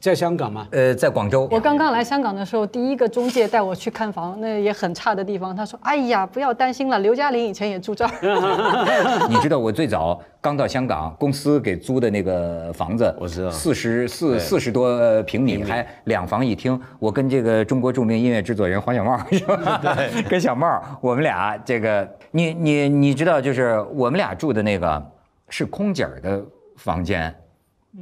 [0.00, 0.66] 在香港吗？
[0.70, 1.48] 呃，在广州。
[1.50, 5.54] 我刚刚来香港的时候，第一个中介带我去看房，那也很差的地方。
[5.54, 8.10] 他说：“哎呀，不要担心了，刘嘉玲以前也住这儿。
[9.28, 16.80] ”你知道我最早刚到香港，公司给租的那个房子， 我知道，四十四四十多平米，还两房一厅。
[16.98, 19.80] 我跟这个中国著名音乐制作人黄小茂 是吧？
[20.28, 25.02] 跟小茂，我们俩这个，你你你知道，就是我们俩住的那个
[25.48, 26.40] 是空姐的
[26.76, 27.34] 房间，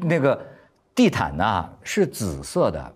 [0.03, 0.38] 那个。
[0.97, 2.92] 地毯呢是紫色的，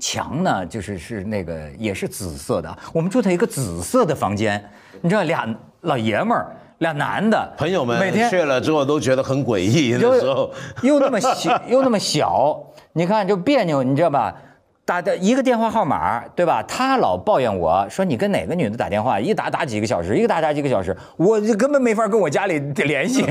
[0.00, 2.78] 墙呢就是是那个也是紫色的。
[2.94, 4.64] 我们住在一个紫色的房间，
[5.02, 5.46] 你知道俩
[5.82, 9.98] 老爷们儿，俩男的，朋友们每天去了之后都觉得很诡异。
[10.00, 10.50] 那时候
[10.82, 12.58] 又那么小， 又那么小，
[12.94, 14.34] 你看就别扭，你知道吧？
[14.86, 16.60] 打的一个电话号码，对吧？
[16.64, 23.24] 他老抱怨我说你跟哪个女的打电话，一打打几个小时，一个打打几个小时，我就根本没法跟我家里联系，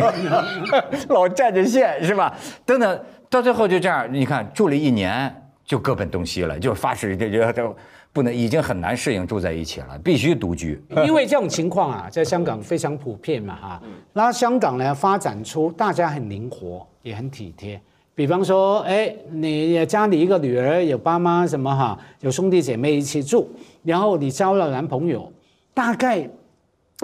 [1.09, 2.33] 老占着线是吧？
[2.65, 7.75] 等等，到最后就这样，你看住了一年就各奔东西了，就发誓这这这
[8.11, 10.81] 不能，已经很难适应住在一起了，必须独居。
[11.05, 13.81] 因为这种情况啊，在香港非常普遍嘛哈。
[14.13, 17.79] 那香港呢，发展出大家很灵活，也很体贴。
[18.15, 23.49] 比方说，哎，你家里一个女儿有爸妈什么哈，有兄弟姐妹一起住，
[23.83, 25.31] 然后你交了男朋友，
[25.73, 26.27] 大概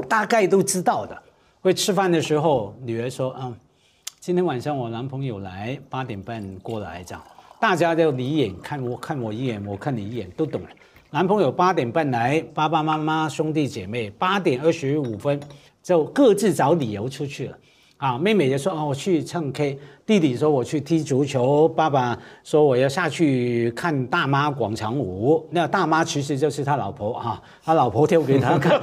[0.10, 1.16] 大概都知道的。
[1.62, 3.56] 会吃饭的时候，女儿说，嗯，
[4.26, 7.24] 今天晚上我男朋友来，八点半过来这样，
[7.60, 10.70] 大家就你一眼看我看我一眼，我看你一眼，都懂了。
[11.12, 15.40] 男朋友八点半来，爸爸妈妈兄弟姐妹八点二十五分
[15.84, 17.58] 就各自找理由出去了。
[17.98, 25.48] 啊，妹妹也说啊，我去唱 K；弟弟说我去踢足球；爸爸说我要下去看大妈广场舞。
[25.52, 28.82] 那大妈其实就是他老婆哈，他老婆跳给他看。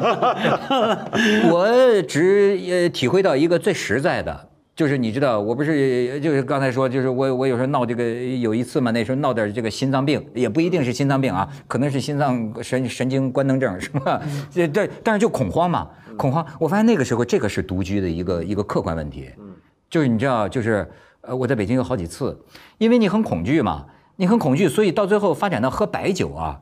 [1.50, 8.02] 我只呃体会到一个最实在的，就是你知道，我不是就是刚才说，就是我我有时候闹这个，
[8.40, 14.20] 有一次嘛，那时候闹点这个心脏病，也不一定是心脏病啊，可能是心脏神神经官能症，是吧？
[14.50, 15.88] 这 对，但是就恐慌嘛。
[16.16, 19.54] 恐慌，我发现那个时候这个是独居的一个一个客观问题，嗯，
[19.88, 20.86] 就是你知道，就是
[21.22, 22.38] 呃，我在北京有好几次，
[22.78, 26.60] 因为你很恐惧嘛，你很恐惧，所以到最后发展到喝白酒啊，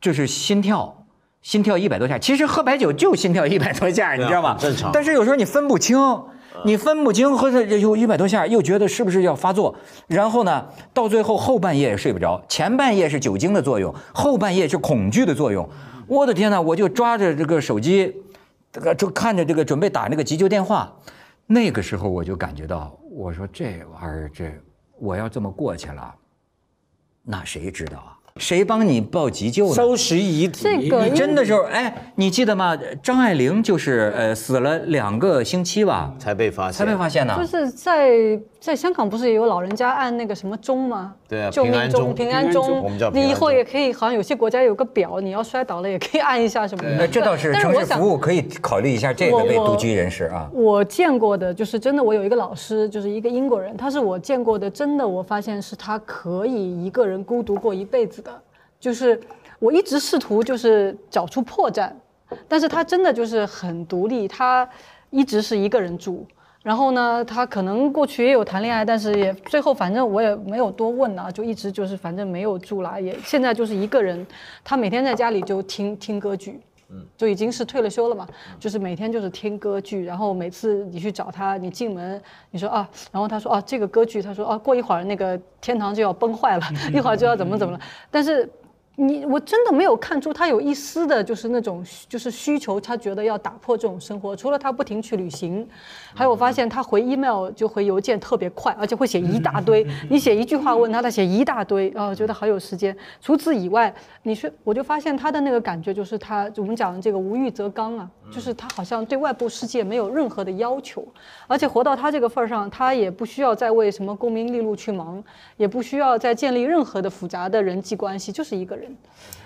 [0.00, 1.06] 就是心跳，
[1.42, 4.56] 心跳一百多下，其实喝白酒就心跳一百多下，你知道吗？
[4.60, 4.90] 正常。
[4.92, 5.96] 但是有时候你分不清，
[6.64, 9.74] 你分不清喝的有一百多下，又觉得是不是要发作，
[10.06, 15.68] 然后呢，到最后后半夜也睡不着，前半夜是酒精的作用，后半夜是恐惧的作用，
[16.06, 18.14] 我的天哪，我就抓着这个手机。
[18.72, 20.92] 这个就看着这个准备打那个急救电话，
[21.46, 24.52] 那个时候我就感觉到，我说这玩意儿这
[24.98, 26.12] 我要这么过去了，
[27.22, 28.18] 那谁知道啊？
[28.40, 29.74] 谁帮你报急救呢？
[29.74, 30.64] 收拾遗体。
[30.64, 32.76] 这个你真的时候，哎，你记得吗？
[33.00, 37.36] 张爱玲就是呃死了两个星期吧，才被发现，才被发现呢。
[37.38, 38.10] 就是在
[38.58, 41.14] 在香港不是也有老人家按那个什么钟吗？
[41.28, 42.82] 对啊，救命钟、平安钟。
[42.82, 47.06] 我们叫你以后也可以，好像有些国家有个表，你要摔倒了也可以按一下什么的。
[47.06, 50.50] 这倒是城市服务可以考虑一下这个为独居人士啊。
[50.52, 58.23] 我见过的就是真的，我有一个老师，就是一个英国人，他是我见过的真的，我发现是他可以一个人孤独过一辈子的。
[58.84, 59.18] 就是
[59.58, 61.90] 我一直试图就是找出破绽，
[62.46, 64.68] 但是他真的就是很独立，他
[65.08, 66.26] 一直是一个人住。
[66.62, 74.26] 然后呢，他可能过去也有谈恋爱，但是也最后反正我也没有多问啊，就一直就是反正没有住了，也现在就是一个人。
[74.62, 76.60] 他每天在家里就听听歌剧，
[77.16, 78.28] 就已经是退了休了嘛，
[78.60, 82.20] 就是每天就是听歌剧，然后每次你去找他，你进门
[82.50, 86.62] 你说啊，然后他说啊这个歌剧，他说啊过一会儿那个天堂就要崩坏了，
[86.92, 87.80] 一会儿就要怎么怎么了，
[88.10, 88.46] 但是。
[88.96, 94.36] 你我真的没有看出他有一丝的，就是那种就是需求，他觉得要打破这种生活。
[94.36, 95.68] 除了他不停去旅行，
[96.14, 99.84] 还有我发现他回 email 就回邮件特别快，而且会写一大堆。
[100.08, 102.96] 你写一句话问他，他写一大堆，啊，觉得好有时间。
[103.20, 103.92] 除此以外，
[104.22, 111.04] 你是我就发现他的那个感觉就是他我们讲的这个无欲则刚啊，就是他好像对外部世界没有任何的要求，
[111.48, 115.20] 而且活到他这个份儿上，他也不需要再为什么功名利禄去忙，
[115.56, 118.83] 也不需要再建立任何的复杂的人际关系，就是一个人。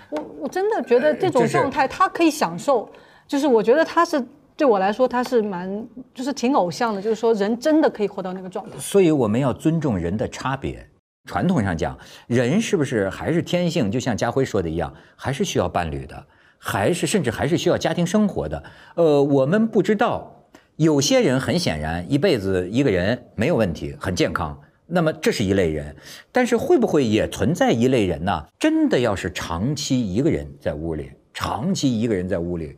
[0.09, 2.89] 我我真的觉得这种状态他可以享受，
[3.27, 4.23] 就是我觉得他是
[4.55, 8.77] 对我来说他是蛮就是挺偶像的，就是说人真的可以活到那个状态。
[8.77, 10.85] 所以我们要尊重人的差别。
[11.25, 13.91] 传统上讲，人是不是还是天性？
[13.91, 16.25] 就像家辉说的一样，还是需要伴侣的，
[16.57, 18.63] 还是甚至还是需要家庭生活的。
[18.95, 24.59] 呃，我们不知道，有些人很显然一辈子一个人没有问题，很健康。
[24.91, 25.95] 那么这是一类人，
[26.31, 28.43] 但是会不会也存在一类人呢？
[28.57, 32.75] 真的要是长期一个人在屋里，长期一个人在屋里，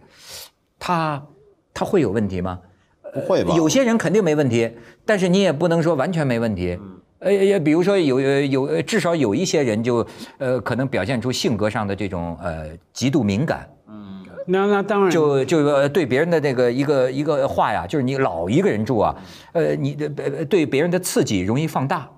[0.78, 1.26] 他
[1.74, 2.60] 他会有问题吗？
[3.14, 3.56] 不会吧？
[3.56, 4.70] 有些人肯定没问题，
[5.06, 6.78] 但是你也不能说完全没问题。
[7.20, 10.06] 呃，也比如说有有至少有一些人就
[10.38, 13.70] 呃可能表现出性格上的这种呃极度敏感。
[14.52, 19.16] 那那当然，就就对别人的那个一个一个话呀，就是你老一个人住啊，
[19.54, 22.10] 呃，你的对别人的刺激容易放大，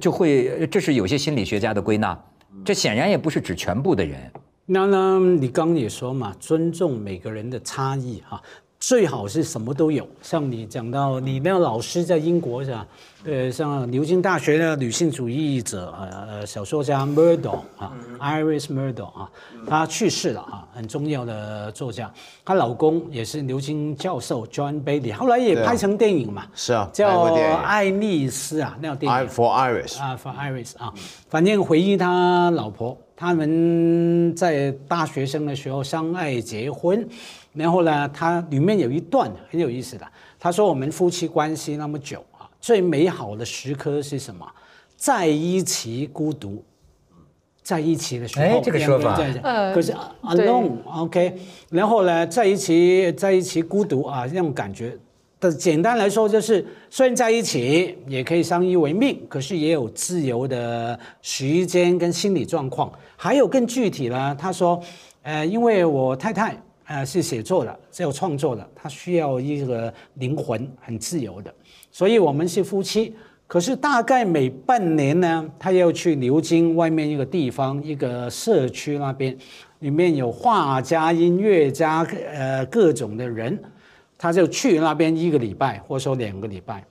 [0.00, 2.18] 就会这是有些心理学家的归纳，
[2.64, 4.18] 这显然也不是指全部的人。
[4.64, 8.40] 那那你刚也说嘛，尊重每个人的差异哈。
[8.82, 12.84] 最好是什么都有，像你讲到你那个老师在英国是吧？
[13.24, 15.94] 呃，像牛津大学的女性主义者
[16.28, 19.30] 呃小说家 Murdoch 啊，Iris Murdoch 啊，
[19.68, 22.12] 她去世了啊，很重要的作家。
[22.44, 29.28] 她老公也是牛津教授 John Bailey，后来也拍成电影嘛，是啊，叫《爱丽丝》啊，那电影。
[29.28, 30.92] For Iris 啊，For Iris 啊，
[31.28, 37.08] 反正回忆他老婆，他们在大学生的时候相爱结婚。
[37.54, 40.06] 然后呢，他里面有一段很有意思的，
[40.40, 44.46] 他说我们夫妻关系那么久啊，最美好的时刻是什么？
[44.96, 46.64] 在一起孤独，
[47.62, 51.36] 在一起的时候，哎，这个说法，呃，可是 alone，OK，
[51.68, 54.96] 然后呢，在一起，在一起孤独啊，那种感觉
[55.38, 62.90] 但简单来说就是，虽然在一起也可以相依为命，可是也有自由的时间跟心理状况。
[63.16, 64.80] 还有更具体呢，他说，
[65.22, 66.56] 呃，因为我太太。
[66.92, 71.50] 呃，是写作的，是有创作的，他需要一个灵魂很自由的，
[71.90, 73.14] 所以我们是夫妻。
[73.46, 79.34] 可是大概每半年呢，他要去牛津外面一个地方，一个社区那边，
[79.78, 83.58] 里面有画家、音乐家，呃，各种的人，
[84.18, 86.84] 他就去那边一个礼拜，或者说两个礼拜。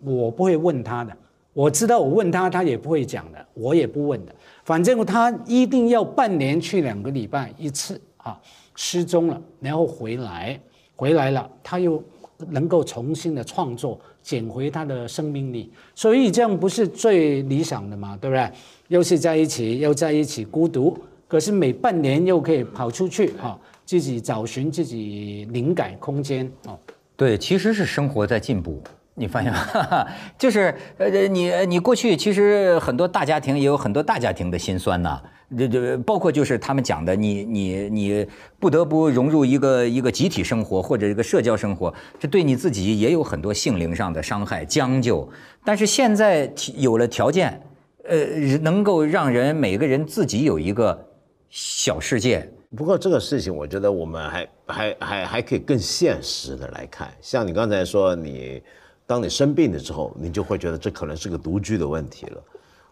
[0.00, 1.16] 我不会问他的，
[1.52, 4.34] 我知道我问他，他也不会讲的，我也不问的。
[4.64, 8.40] 反正他一定要半年去两个礼拜一次啊。
[8.80, 10.58] 失踪了，然后回来，
[10.94, 12.00] 回来了，他又
[12.48, 18.48] 能够重新的创作，捡回他的生命力，所以这样不是最理想的嘛，对不对？
[18.86, 26.78] 又是在一起，又在一起孤独，可是每半年又可以跑出去啊，自己找寻自己灵感空间哦。
[27.16, 28.80] 对，其实是生活在进步，
[29.14, 29.58] 你发现吗？
[30.38, 35.20] 就是呃，你你过去其实很多大家庭也有很多大家庭的辛酸呐。
[35.56, 38.26] 这这包括就是他们讲的，你你你
[38.58, 45.26] 不得不融入一个一个集体生活或者一个社交生活，这对你自己也有很多性灵上的伤害将就。
[45.64, 47.60] 但是现在有了条件，
[48.04, 48.26] 呃，
[48.58, 51.06] 能够让人每个人自己有一个
[51.48, 52.46] 小世界。
[52.76, 57.08] 不过这个事情，我觉得我们还还还还可以更现实的来看。
[57.22, 58.62] 像你刚才说，你
[59.06, 62.42] 当你生病了之后，你就会觉得这可能是个独居的问题了。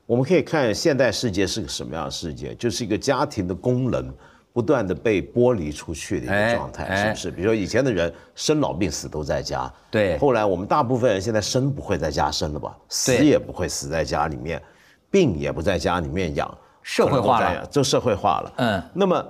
[0.06, 4.14] 我们可以看现代世界是个什么样的世界，就是一个家庭的功能
[4.52, 7.30] 不断的被剥离出去的一个状态，是不是？
[7.32, 10.16] 比如说以前的人生老病死都在家，对。
[10.18, 12.76] 后来我们大部分人现在生不会在家生了吧？
[12.88, 14.62] 死也不会死在家里面，
[15.10, 18.52] 病也不在家里面养，社会化了，就社会化了。
[18.58, 18.82] 嗯。
[18.94, 19.26] 那么，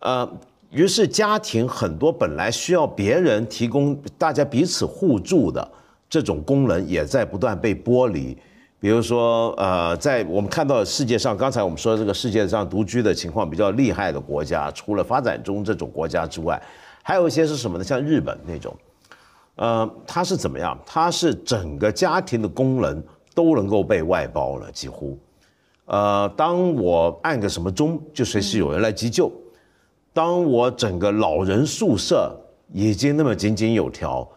[0.00, 0.28] 呃，
[0.70, 5.70] 于是家庭很多本来需要别人提供大家彼此互助的
[6.10, 8.36] 这种功能，也在不断被剥离。
[8.78, 16.60] 比如说，呃，在我们看到世界上，刚才我们说这个世界上独居的情况比较厉害的国家，除了发展中这种国家之外，
[17.02, 17.84] 还有一些是什么呢？
[17.84, 18.76] 像日本那种，
[19.54, 20.78] 呃，它是怎么样？
[20.84, 23.02] 它是整个家庭的功能
[23.34, 25.18] 都能够被外包了，几乎，
[25.86, 29.32] 呃，当我按个什么钟，就随时有人来急救。
[30.12, 32.38] 当我整个老人宿舍
[32.72, 34.28] 已经那么井井有条。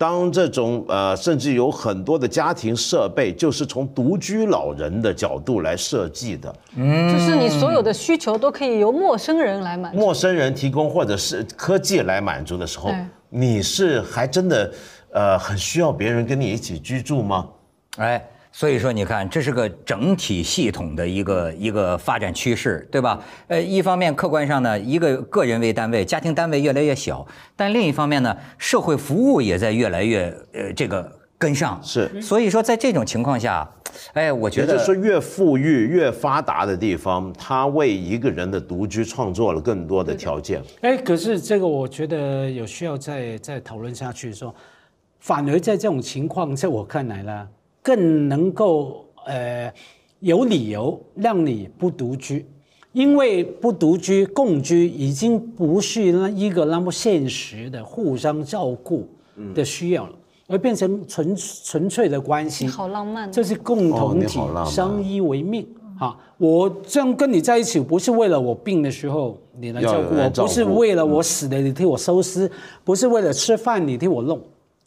[0.00, 12.90] 当这种呃，甚至有很多的家庭设备，就是从独居老人的角度来设计的，嗯，就是你所有的需求都可以由陌生人来满足，陌生人提供或者是科技来满足的时候，
[13.28, 14.72] 你是还真的
[15.12, 17.46] 呃很需要别人跟你一起居住吗？
[17.98, 18.26] 哎。
[18.60, 23.18] 所以说，你看，这是个整体系统的一个一个发展趋势，对吧？
[23.46, 31.80] 呃，一方面客观上呢，一个个人为单位，家庭单位越来越小，但另一方面呢，社会服务也在越来越呃这个跟上。
[31.82, 32.20] 是。
[32.20, 33.66] 所以说，在这种情况下，
[34.12, 40.62] 哎，我觉得就是越富裕、越发达的地方，它为一个人的独居创作了更多的条件。
[40.82, 44.54] 哎，可是这个我觉得有需要再再讨论下去，说
[45.18, 47.48] 反而在这种情况，在我看来呢。
[47.82, 49.72] 更能够呃
[50.20, 52.46] 有理由让你不独居，
[52.92, 59.08] 因为不独居共居已经不是那一个那么现实的互相照顾
[59.54, 60.12] 的需要了，
[60.48, 62.66] 而变成纯纯粹的关系。
[62.66, 65.66] 好浪漫，这是共同体相依为命
[65.98, 66.16] 啊！
[66.36, 72.50] 我这样跟你在一起，不是为了我病的时候你来照顾我，不是为了我死了你替我收尸，
[72.84, 74.40] 不是为了吃饭你替我弄。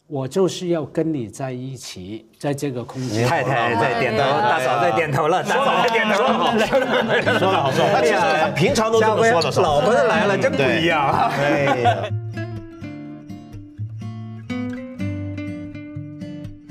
[0.06, 3.26] 我就是要跟你在一起，在这个空间。
[3.26, 6.58] 太太在点头，大嫂在点头了，大嫂在点头了。
[7.38, 8.50] 说的好，说的好。
[8.54, 11.10] 平常都这么说的，老婆子来了，真不一样。
[11.30, 12.04] 哎呀，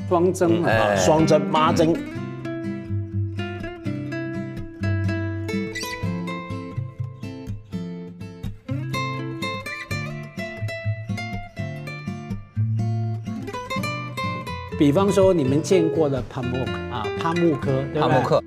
[0.07, 1.91] 双针啊，双针，妈针。
[14.77, 16.57] 比方说，你们见过的帕木
[16.91, 18.43] 啊，帕木科，帕木科。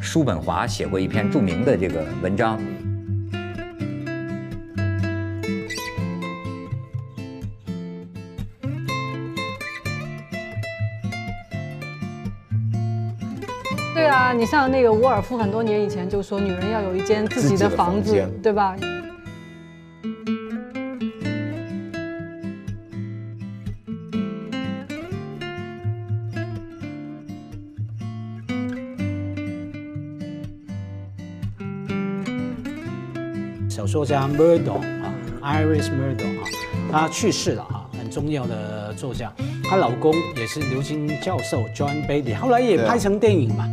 [0.00, 2.60] 叔本华写过一篇著名的这个文章。
[14.34, 18.74] 你像那个沃尔夫，很多年以前就说女人要有一间自己的房子，对吧？
[33.68, 35.12] 小说家 Murdo 啊
[35.42, 36.48] ，Iris Murdo 啊，
[36.90, 39.30] 她去世了啊，很重要的作家。
[39.64, 43.68] 她老公也是牛津教授 John Beatty，后来也拍成电影嘛。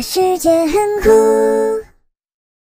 [0.00, 0.72] 世界很
[1.02, 1.39] 酷。